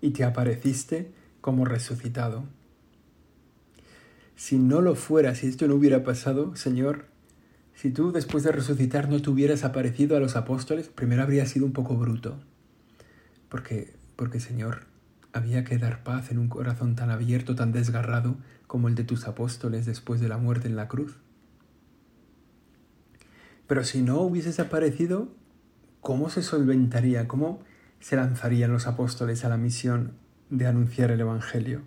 y 0.00 0.10
te 0.10 0.22
apareciste 0.22 1.10
como 1.40 1.64
resucitado. 1.64 2.44
Si 4.36 4.58
no 4.58 4.82
lo 4.82 4.94
fuera, 4.94 5.34
si 5.34 5.46
esto 5.46 5.66
no 5.66 5.74
hubiera 5.74 6.04
pasado, 6.04 6.54
Señor, 6.56 7.06
si 7.74 7.90
tú 7.90 8.12
después 8.12 8.44
de 8.44 8.52
resucitar 8.52 9.08
no 9.08 9.22
te 9.22 9.30
hubieras 9.30 9.64
aparecido 9.64 10.16
a 10.16 10.20
los 10.20 10.36
apóstoles, 10.36 10.88
primero 10.88 11.22
habría 11.22 11.46
sido 11.46 11.64
un 11.64 11.72
poco 11.72 11.96
bruto. 11.96 12.38
Porque, 13.48 13.94
porque 14.16 14.40
Señor, 14.40 14.93
había 15.34 15.64
que 15.64 15.78
dar 15.78 16.04
paz 16.04 16.30
en 16.30 16.38
un 16.38 16.48
corazón 16.48 16.94
tan 16.94 17.10
abierto, 17.10 17.56
tan 17.56 17.72
desgarrado 17.72 18.36
como 18.68 18.86
el 18.86 18.94
de 18.94 19.02
tus 19.02 19.26
apóstoles 19.26 19.84
después 19.84 20.20
de 20.20 20.28
la 20.28 20.38
muerte 20.38 20.68
en 20.68 20.76
la 20.76 20.86
cruz. 20.86 21.18
Pero 23.66 23.82
si 23.82 24.00
no 24.00 24.20
hubieses 24.20 24.60
aparecido, 24.60 25.28
¿cómo 26.00 26.30
se 26.30 26.42
solventaría? 26.42 27.26
¿Cómo 27.26 27.60
se 27.98 28.14
lanzarían 28.14 28.72
los 28.72 28.86
apóstoles 28.86 29.44
a 29.44 29.48
la 29.48 29.56
misión 29.56 30.12
de 30.50 30.68
anunciar 30.68 31.10
el 31.10 31.20
Evangelio? 31.20 31.82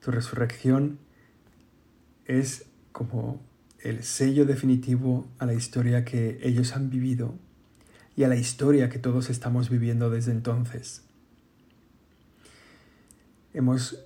Tu 0.00 0.10
resurrección 0.10 0.98
es 2.24 2.64
como 2.92 3.42
el 3.80 4.02
sello 4.02 4.46
definitivo 4.46 5.28
a 5.38 5.44
la 5.44 5.52
historia 5.52 6.06
que 6.06 6.38
ellos 6.42 6.74
han 6.74 6.88
vivido 6.88 7.34
y 8.16 8.24
a 8.24 8.28
la 8.28 8.36
historia 8.36 8.88
que 8.88 8.98
todos 8.98 9.28
estamos 9.28 9.68
viviendo 9.68 10.08
desde 10.08 10.32
entonces. 10.32 11.07
Hemos, 13.54 13.98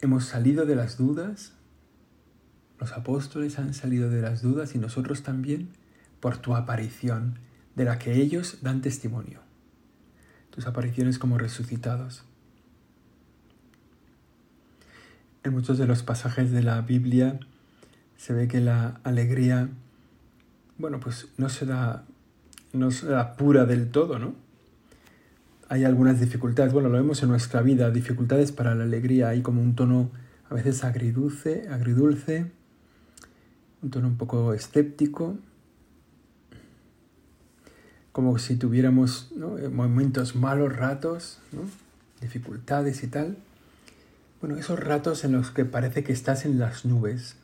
hemos 0.00 0.24
salido 0.24 0.66
de 0.66 0.74
las 0.74 0.96
dudas, 0.96 1.52
los 2.78 2.92
apóstoles 2.92 3.58
han 3.58 3.74
salido 3.74 4.10
de 4.10 4.22
las 4.22 4.42
dudas 4.42 4.74
y 4.74 4.78
nosotros 4.78 5.22
también 5.22 5.70
por 6.20 6.38
tu 6.38 6.56
aparición, 6.56 7.38
de 7.76 7.84
la 7.84 7.98
que 7.98 8.14
ellos 8.14 8.58
dan 8.62 8.80
testimonio. 8.80 9.40
Tus 10.50 10.66
apariciones 10.66 11.18
como 11.18 11.38
resucitados. 11.38 12.24
En 15.42 15.52
muchos 15.52 15.76
de 15.76 15.86
los 15.86 16.02
pasajes 16.02 16.50
de 16.52 16.62
la 16.62 16.80
Biblia 16.80 17.40
se 18.16 18.32
ve 18.32 18.48
que 18.48 18.60
la 18.60 19.00
alegría, 19.04 19.68
bueno, 20.78 21.00
pues 21.00 21.28
no 21.36 21.48
se 21.48 21.66
da, 21.66 22.06
no 22.72 22.90
se 22.90 23.06
da 23.06 23.36
pura 23.36 23.66
del 23.66 23.90
todo, 23.90 24.18
¿no? 24.18 24.43
Hay 25.68 25.84
algunas 25.84 26.20
dificultades, 26.20 26.72
bueno, 26.72 26.88
lo 26.88 26.96
vemos 26.96 27.22
en 27.22 27.30
nuestra 27.30 27.62
vida, 27.62 27.90
dificultades 27.90 28.52
para 28.52 28.74
la 28.74 28.84
alegría, 28.84 29.28
hay 29.28 29.42
como 29.42 29.62
un 29.62 29.74
tono 29.74 30.10
a 30.50 30.54
veces 30.54 30.84
agridulce, 30.84 31.68
agridulce, 31.70 32.50
un 33.82 33.90
tono 33.90 34.08
un 34.08 34.16
poco 34.16 34.52
escéptico, 34.52 35.38
como 38.12 38.38
si 38.38 38.56
tuviéramos 38.56 39.32
momentos 39.72 40.36
malos 40.36 40.76
ratos, 40.76 41.40
dificultades 42.20 43.02
y 43.02 43.08
tal. 43.08 43.36
Bueno, 44.40 44.56
esos 44.56 44.78
ratos 44.78 45.24
en 45.24 45.32
los 45.32 45.50
que 45.50 45.64
parece 45.64 46.04
que 46.04 46.12
estás 46.12 46.44
en 46.44 46.58
las 46.58 46.84
nubes. 46.84 47.36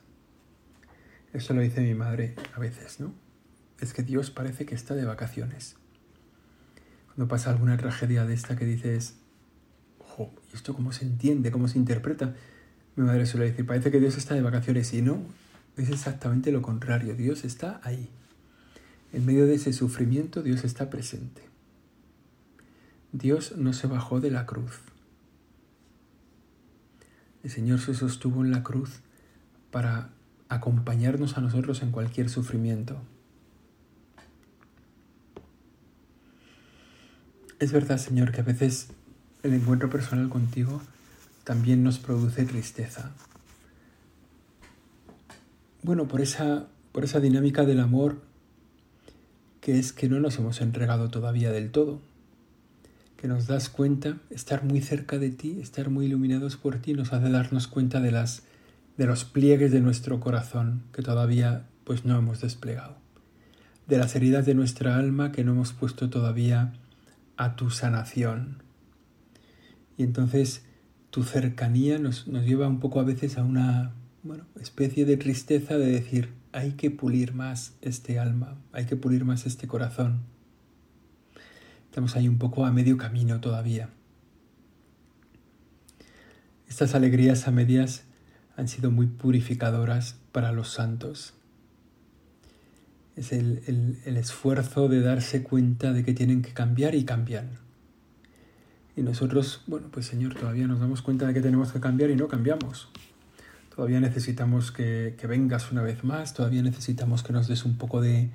Eso 1.33 1.53
lo 1.53 1.61
dice 1.61 1.81
mi 1.81 1.95
madre 1.95 2.35
a 2.53 2.59
veces, 2.59 2.99
¿no? 2.99 3.13
Es 3.79 3.93
que 3.93 4.03
Dios 4.03 4.31
parece 4.31 4.65
que 4.65 4.75
está 4.75 4.93
de 4.93 5.05
vacaciones 5.05 5.75
cuando 7.15 7.27
pasa 7.27 7.49
alguna 7.49 7.77
tragedia 7.77 8.25
de 8.25 8.33
esta 8.33 8.55
que 8.55 8.65
dices, 8.65 9.15
ojo, 9.99 10.33
¿y 10.51 10.55
esto 10.55 10.73
cómo 10.73 10.93
se 10.93 11.03
entiende, 11.03 11.51
cómo 11.51 11.67
se 11.67 11.77
interpreta? 11.77 12.35
Mi 12.95 13.05
madre 13.05 13.25
suele 13.25 13.47
decir, 13.47 13.65
parece 13.65 13.91
que 13.91 13.99
Dios 13.99 14.17
está 14.17 14.33
de 14.33 14.41
vacaciones 14.41 14.93
y 14.93 15.01
no, 15.01 15.21
es 15.75 15.89
exactamente 15.89 16.51
lo 16.51 16.61
contrario, 16.61 17.15
Dios 17.15 17.43
está 17.43 17.81
ahí. 17.83 18.09
En 19.11 19.25
medio 19.25 19.45
de 19.45 19.55
ese 19.55 19.73
sufrimiento 19.73 20.41
Dios 20.41 20.63
está 20.63 20.89
presente. 20.89 21.41
Dios 23.11 23.57
no 23.57 23.73
se 23.73 23.87
bajó 23.87 24.21
de 24.21 24.31
la 24.31 24.45
cruz. 24.45 24.79
El 27.43 27.49
Señor 27.49 27.79
se 27.79 27.93
sostuvo 27.93 28.45
en 28.45 28.51
la 28.51 28.63
cruz 28.63 29.01
para 29.69 30.11
acompañarnos 30.47 31.37
a 31.37 31.41
nosotros 31.41 31.81
en 31.81 31.91
cualquier 31.91 32.29
sufrimiento. 32.29 33.01
Es 37.61 37.71
verdad, 37.71 37.99
Señor, 37.99 38.31
que 38.31 38.41
a 38.41 38.43
veces 38.43 38.87
el 39.43 39.53
encuentro 39.53 39.87
personal 39.87 40.29
contigo 40.29 40.81
también 41.43 41.83
nos 41.83 41.99
produce 41.99 42.43
tristeza. 42.45 43.11
Bueno, 45.83 46.07
por 46.07 46.21
esa, 46.21 46.65
por 46.91 47.03
esa 47.03 47.19
dinámica 47.19 47.63
del 47.63 47.79
amor 47.79 48.19
que 49.59 49.77
es 49.77 49.93
que 49.93 50.09
no 50.09 50.19
nos 50.19 50.39
hemos 50.39 50.59
entregado 50.59 51.11
todavía 51.11 51.51
del 51.51 51.69
todo, 51.69 52.01
que 53.15 53.27
nos 53.27 53.45
das 53.45 53.69
cuenta, 53.69 54.17
estar 54.31 54.63
muy 54.63 54.81
cerca 54.81 55.19
de 55.19 55.29
ti, 55.29 55.59
estar 55.61 55.91
muy 55.91 56.07
iluminados 56.07 56.57
por 56.57 56.79
ti, 56.79 56.95
nos 56.95 57.13
hace 57.13 57.29
darnos 57.29 57.67
cuenta 57.67 58.01
de 58.01 58.11
las 58.11 58.41
de 58.97 59.05
los 59.05 59.23
pliegues 59.23 59.71
de 59.71 59.81
nuestro 59.81 60.19
corazón 60.19 60.81
que 60.93 61.03
todavía 61.03 61.67
pues 61.83 62.05
no 62.05 62.17
hemos 62.17 62.41
desplegado, 62.41 62.95
de 63.87 63.99
las 63.99 64.15
heridas 64.15 64.47
de 64.47 64.55
nuestra 64.55 64.95
alma 64.95 65.31
que 65.31 65.43
no 65.43 65.51
hemos 65.51 65.73
puesto 65.73 66.09
todavía 66.09 66.73
a 67.41 67.55
tu 67.55 67.71
sanación. 67.71 68.61
Y 69.97 70.03
entonces 70.03 70.63
tu 71.09 71.23
cercanía 71.23 71.97
nos, 71.97 72.27
nos 72.27 72.45
lleva 72.45 72.67
un 72.67 72.79
poco 72.79 72.99
a 72.99 73.03
veces 73.03 73.39
a 73.39 73.43
una 73.43 73.93
bueno, 74.21 74.45
especie 74.59 75.05
de 75.05 75.17
tristeza 75.17 75.75
de 75.79 75.87
decir, 75.87 76.29
hay 76.51 76.73
que 76.73 76.91
pulir 76.91 77.33
más 77.33 77.73
este 77.81 78.19
alma, 78.19 78.57
hay 78.71 78.85
que 78.85 78.95
pulir 78.95 79.25
más 79.25 79.47
este 79.47 79.67
corazón. 79.67 80.21
Estamos 81.85 82.15
ahí 82.15 82.27
un 82.27 82.37
poco 82.37 82.63
a 82.63 82.71
medio 82.71 82.97
camino 82.97 83.41
todavía. 83.41 83.89
Estas 86.69 86.93
alegrías 86.93 87.47
a 87.47 87.51
medias 87.51 88.03
han 88.55 88.67
sido 88.67 88.91
muy 88.91 89.07
purificadoras 89.07 90.15
para 90.31 90.51
los 90.51 90.69
santos. 90.69 91.33
Es 93.15 93.33
el, 93.33 93.61
el, 94.05 94.17
esfuerzo 94.17 94.87
de 94.87 95.01
darse 95.01 95.43
cuenta 95.43 95.93
de 95.93 96.03
que 96.03 96.13
tienen 96.13 96.41
que 96.41 96.53
cambiar 96.53 96.95
y 96.95 97.03
cambian. 97.03 97.49
Y 98.95 99.01
nosotros, 99.01 99.63
bueno, 99.67 99.89
pues 99.91 100.05
Señor, 100.05 100.35
todavía 100.35 100.67
nos 100.67 100.79
damos 100.79 101.01
cuenta 101.01 101.27
de 101.27 101.33
que 101.33 101.41
tenemos 101.41 101.71
que 101.71 101.79
cambiar 101.79 102.09
y 102.09 102.15
no 102.15 102.27
cambiamos. 102.27 102.89
Todavía 103.75 103.99
necesitamos 103.99 104.71
que, 104.71 105.15
que 105.19 105.27
vengas 105.27 105.71
una 105.71 105.81
vez 105.81 106.03
más, 106.03 106.33
todavía 106.33 106.61
necesitamos 106.61 107.23
que 107.23 107.33
nos 107.33 107.47
des 107.47 107.65
un 107.65 107.77
poco 107.77 108.01
de, 108.01 108.29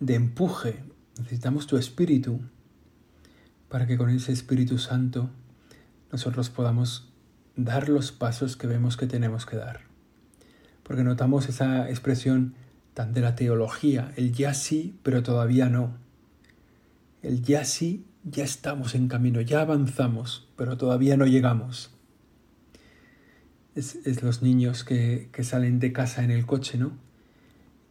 de 0.00 0.14
empuje, 0.14 0.82
necesitamos 1.18 1.66
tu 1.66 1.76
espíritu 1.76 2.40
para 3.68 3.86
que 3.86 3.98
con 3.98 4.10
ese 4.10 4.32
Espíritu 4.32 4.78
Santo 4.78 5.30
nosotros 6.10 6.50
podamos 6.50 7.08
dar 7.56 7.88
los 7.88 8.12
pasos 8.12 8.56
que 8.56 8.66
vemos 8.66 8.96
que 8.96 9.06
tenemos 9.06 9.46
que 9.46 9.56
dar. 9.56 9.80
Porque 10.82 11.04
notamos 11.04 11.48
esa 11.48 11.88
expresión 11.90 12.54
de 13.06 13.20
la 13.20 13.34
teología, 13.34 14.12
el 14.16 14.32
ya 14.32 14.54
sí, 14.54 14.96
pero 15.02 15.22
todavía 15.22 15.68
no. 15.68 15.96
El 17.22 17.42
ya 17.42 17.64
sí, 17.64 18.04
ya 18.24 18.44
estamos 18.44 18.94
en 18.94 19.08
camino, 19.08 19.40
ya 19.40 19.60
avanzamos, 19.60 20.46
pero 20.56 20.76
todavía 20.76 21.16
no 21.16 21.26
llegamos. 21.26 21.90
Es, 23.74 24.22
los 24.22 24.42
niños 24.42 24.82
que, 24.82 25.28
que 25.32 25.44
salen 25.44 25.78
de 25.78 25.92
casa 25.92 26.24
en 26.24 26.30
el 26.30 26.44
coche, 26.46 26.78
¿no? 26.78 26.92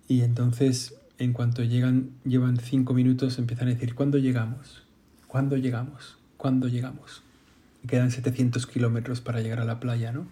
Y 0.10 0.22
entonces, 0.22 0.96
en 1.18 1.34
cuanto 1.34 1.64
llegan, 1.64 2.12
llevan 2.26 2.58
cinco 2.58 2.94
minutos, 2.94 3.40
empiezan 3.40 3.70
a 3.70 3.72
decir, 3.72 3.96
¿cuándo 3.96 4.18
llegamos? 4.18 4.84
¿Cuándo 5.28 5.56
llegamos? 5.56 6.18
¿Cuándo 6.36 6.68
llegamos? 6.68 7.24
quedan 7.88 8.12
700 8.12 8.68
kilómetros 8.68 9.22
para 9.22 9.42
llegar 9.42 9.60
a 9.60 9.66
la 9.66 9.80
playa, 9.80 10.12
¿no? 10.12 10.28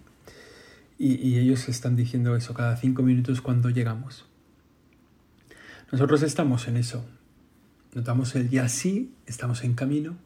Y, 0.98 1.36
ellos 1.36 1.68
están 1.68 1.94
diciendo 1.94 2.36
eso 2.36 2.54
cada 2.54 2.76
cinco 2.76 3.02
minutos 3.02 3.42
cuando 3.42 3.68
llegamos. 3.68 4.24
Nosotros 5.92 6.22
estamos 6.22 6.66
en 6.66 6.76
eso. 6.76 7.04
Notamos 7.94 8.34
el 8.34 8.50
ya 8.50 8.68
sí, 8.68 9.14
estamos 9.26 9.62
en 9.62 9.74
camino, 9.74 10.16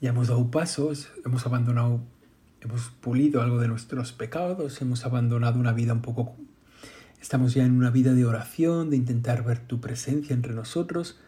ya 0.00 0.10
hemos 0.10 0.28
dado 0.28 0.48
pasos, 0.52 1.10
hemos 1.24 1.44
abandonado, 1.44 2.00
hemos 2.60 2.90
pulido 3.00 3.42
algo 3.42 3.58
de 3.58 3.66
nuestros 3.66 4.12
pecados, 4.12 4.80
hemos 4.80 5.04
abandonado 5.04 5.58
una 5.58 5.72
vida 5.72 5.92
un 5.92 6.02
poco... 6.02 6.36
Estamos 7.20 7.54
ya 7.54 7.64
en 7.64 7.72
una 7.72 7.90
vida 7.90 8.12
de 8.12 8.26
oración, 8.26 8.90
de 8.90 8.96
intentar 8.96 9.44
ver 9.44 9.58
tu 9.58 9.80
presencia 9.80 10.34
entre 10.34 10.54
nosotros, 10.54 11.18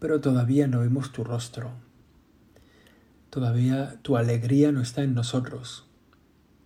pero 0.00 0.20
todavía 0.20 0.66
no 0.66 0.80
vemos 0.80 1.12
tu 1.12 1.22
rostro, 1.22 1.70
todavía 3.30 4.00
tu 4.02 4.16
alegría 4.16 4.72
no 4.72 4.80
está 4.80 5.04
en 5.04 5.14
nosotros. 5.14 5.86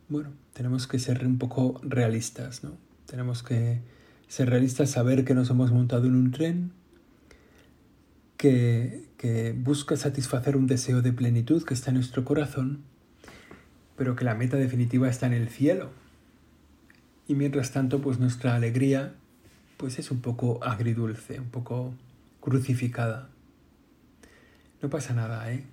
Bueno, 0.09 0.31
tenemos 0.55 0.87
que 0.87 0.99
ser 0.99 1.27
un 1.27 1.37
poco 1.37 1.79
realistas, 1.83 2.65
¿no? 2.65 2.79
Tenemos 3.07 3.43
que 3.43 3.83
ser 4.29 4.51
realistas, 4.51 4.91
saber 4.91 5.25
que 5.25 5.35
nos 5.35 5.51
hemos 5.51 5.73
montado 5.73 6.07
en 6.07 6.15
un 6.15 6.31
tren 6.31 6.73
que, 8.37 9.05
que 9.19 9.53
busca 9.53 9.97
satisfacer 9.97 10.57
un 10.57 10.67
deseo 10.67 11.03
de 11.03 11.13
plenitud 11.13 11.65
que 11.65 11.75
está 11.75 11.91
en 11.91 11.97
nuestro 11.97 12.25
corazón, 12.25 12.83
pero 13.97 14.17
que 14.17 14.25
la 14.25 14.35
meta 14.35 14.57
definitiva 14.57 15.09
está 15.09 15.27
en 15.27 15.33
el 15.33 15.49
cielo. 15.49 15.91
Y 17.29 17.35
mientras 17.35 17.73
tanto, 17.73 18.01
pues 18.01 18.19
nuestra 18.19 18.55
alegría 18.55 19.15
pues 19.77 19.99
es 19.99 20.11
un 20.11 20.21
poco 20.21 20.63
agridulce, 20.65 21.41
un 21.41 21.51
poco 21.51 21.95
crucificada. 22.41 23.29
No 24.83 24.91
pasa 24.91 25.15
nada, 25.15 25.53
¿eh? 25.53 25.65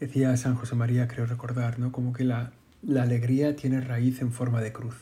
Decía 0.00 0.36
San 0.36 0.54
José 0.54 0.74
María, 0.74 1.08
creo 1.08 1.26
recordar, 1.26 1.78
¿no? 1.78 1.92
Como 1.92 2.12
que 2.12 2.24
la, 2.24 2.52
la 2.82 3.02
alegría 3.02 3.56
tiene 3.56 3.80
raíz 3.80 4.20
en 4.20 4.32
forma 4.32 4.60
de 4.60 4.72
cruz. 4.72 4.96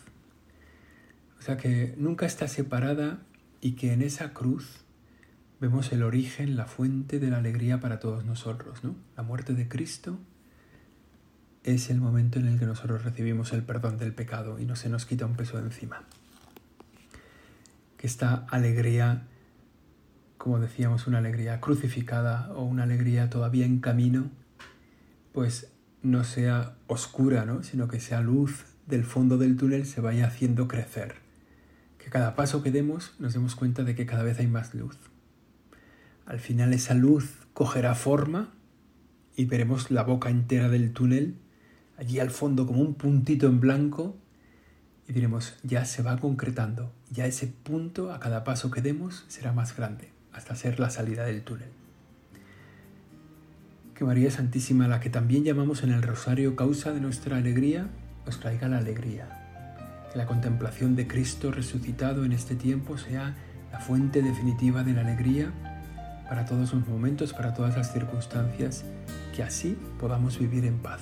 O 1.41 1.43
sea 1.43 1.57
que 1.57 1.95
nunca 1.97 2.27
está 2.27 2.47
separada 2.49 3.19
y 3.63 3.73
que 3.73 3.95
en 3.95 4.03
esa 4.03 4.35
cruz 4.35 4.85
vemos 5.59 5.91
el 5.91 6.03
origen, 6.03 6.55
la 6.55 6.67
fuente 6.67 7.19
de 7.19 7.31
la 7.31 7.39
alegría 7.39 7.81
para 7.81 7.99
todos 7.99 8.27
nosotros, 8.27 8.85
¿no? 8.85 8.95
La 9.17 9.23
muerte 9.23 9.55
de 9.55 9.67
Cristo 9.67 10.19
es 11.65 11.89
el 11.89 11.99
momento 11.99 12.39
en 12.39 12.47
el 12.47 12.59
que 12.59 12.67
nosotros 12.67 13.05
recibimos 13.05 13.53
el 13.53 13.63
perdón 13.63 13.97
del 13.97 14.13
pecado 14.15 14.59
y 14.59 14.67
no 14.67 14.77
se 14.77 14.91
nos 14.91 15.07
quita 15.07 15.25
un 15.25 15.35
peso 15.35 15.57
de 15.57 15.65
encima. 15.65 16.05
Que 17.97 18.07
esta 18.07 18.47
alegría, 18.51 19.27
como 20.37 20.61
decíamos, 20.61 21.07
una 21.07 21.19
alegría 21.19 21.61
crucificada 21.61 22.53
o 22.53 22.65
una 22.65 22.83
alegría 22.83 23.31
todavía 23.31 23.65
en 23.65 23.81
camino, 23.81 24.31
pues 25.33 25.71
no 26.03 26.25
sea 26.25 26.77
oscura, 26.87 27.47
¿no? 27.47 27.63
sino 27.63 27.89
que 27.89 28.01
sea 28.01 28.21
luz 28.21 28.65
del 28.87 29.05
fondo 29.05 29.39
del 29.39 29.57
túnel 29.57 29.87
se 29.87 30.01
vaya 30.01 30.27
haciendo 30.27 30.69
crecer. 30.69 31.20
Cada 32.11 32.37
paso 32.37 32.63
que 32.63 32.71
demos 32.71 33.15
nos 33.19 33.33
demos 33.33 33.55
cuenta 33.55 33.83
de 33.85 33.95
que 33.95 34.05
cada 34.05 34.23
vez 34.23 34.39
hay 34.39 34.47
más 34.47 34.75
luz. 34.75 34.99
Al 36.27 36.39
final 36.39 36.75
esa 36.75 36.95
luz 36.95 37.39
cogerá 37.55 37.95
forma 37.95 38.53
y 39.37 39.47
veremos 39.47 39.91
la 39.91 40.03
boca 40.03 40.29
entera 40.29 40.69
del 40.69 40.93
túnel, 40.93 41.37
allí 41.97 42.21
al 42.21 42.31
fondo 42.31 42.67
como 42.67 42.83
un 42.83 42.95
puntito 42.95 43.47
en 43.47 43.61
blanco, 43.61 44.17
y 45.09 45.13
diremos, 45.13 45.55
ya 45.63 45.87
se 45.87 46.03
va 46.03 46.19
concretando, 46.19 46.93
ya 47.11 47.27
ese 47.27 47.47
punto 47.47 48.13
a 48.13 48.21
cada 48.21 48.45
paso 48.45 48.71
que 48.71 48.83
demos 48.83 49.25
será 49.29 49.53
más 49.53 49.75
grande, 49.75 50.11
hasta 50.33 50.55
ser 50.55 50.79
la 50.79 50.91
salida 50.91 51.25
del 51.25 51.43
túnel 51.43 51.71
que 54.01 54.07
María 54.07 54.31
Santísima, 54.31 54.89
la 54.89 54.99
que 54.99 55.11
también 55.11 55.45
llamamos 55.45 55.83
en 55.83 55.91
el 55.91 56.01
rosario 56.01 56.57
causa 56.57 56.93
de 56.93 57.03
nuestra 57.03 57.37
alegría, 57.37 57.91
nos 58.25 58.41
traiga 58.41 58.67
la 58.67 58.79
alegría. 58.79 59.40
Que 60.13 60.19
la 60.19 60.27
contemplación 60.27 60.97
de 60.97 61.07
Cristo 61.07 61.53
resucitado 61.53 62.25
en 62.25 62.33
este 62.33 62.55
tiempo 62.57 62.99
sea 62.99 63.35
la 63.73 63.81
fuente 63.81 64.23
definitiva 64.23 64.83
de 64.83 64.93
la 64.93 65.03
alegría 65.03 65.53
para 66.29 66.45
todos 66.45 66.73
los 66.73 66.87
momentos, 66.87 67.33
para 67.33 67.55
todas 67.55 67.77
las 67.77 67.93
circunstancias, 67.93 68.85
que 69.35 69.43
así 69.43 69.77
podamos 69.99 70.39
vivir 70.39 70.65
en 70.65 70.79
paz. 70.79 71.01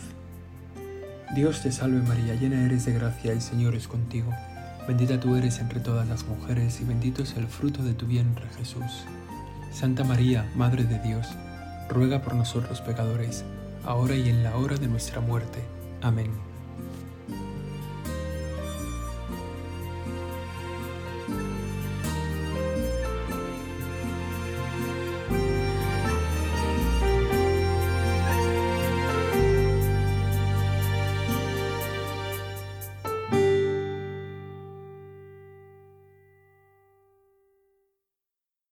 Dios 1.35 1.63
te 1.63 1.71
salve 1.71 2.01
María, 2.01 2.35
llena 2.35 2.65
eres 2.65 2.87
de 2.87 2.95
gracia, 2.95 3.33
el 3.33 3.43
Señor 3.43 3.75
es 3.75 3.89
contigo. 3.89 4.33
Bendita 4.87 5.21
tú 5.21 5.37
eres 5.37 5.59
entre 5.59 5.81
todas 5.81 6.09
las 6.09 6.25
mujeres 6.27 6.81
y 6.81 6.85
bendito 6.85 7.23
es 7.23 7.37
el 7.37 7.47
fruto 7.47 7.83
de 7.83 7.93
tu 7.93 8.07
vientre 8.07 8.47
Jesús. 8.57 9.05
Santa 9.71 10.03
María, 10.03 10.51
Madre 10.57 10.85
de 10.85 10.99
Dios, 10.99 11.29
ruega 11.91 12.23
por 12.23 12.35
nosotros 12.35 12.81
pecadores, 12.81 13.45
ahora 13.85 14.17
y 14.17 14.31
en 14.31 14.43
la 14.43 14.57
hora 14.57 14.77
de 14.77 14.89
nuestra 14.89 15.21
muerte. 15.21 15.59
Amén. 16.01 16.48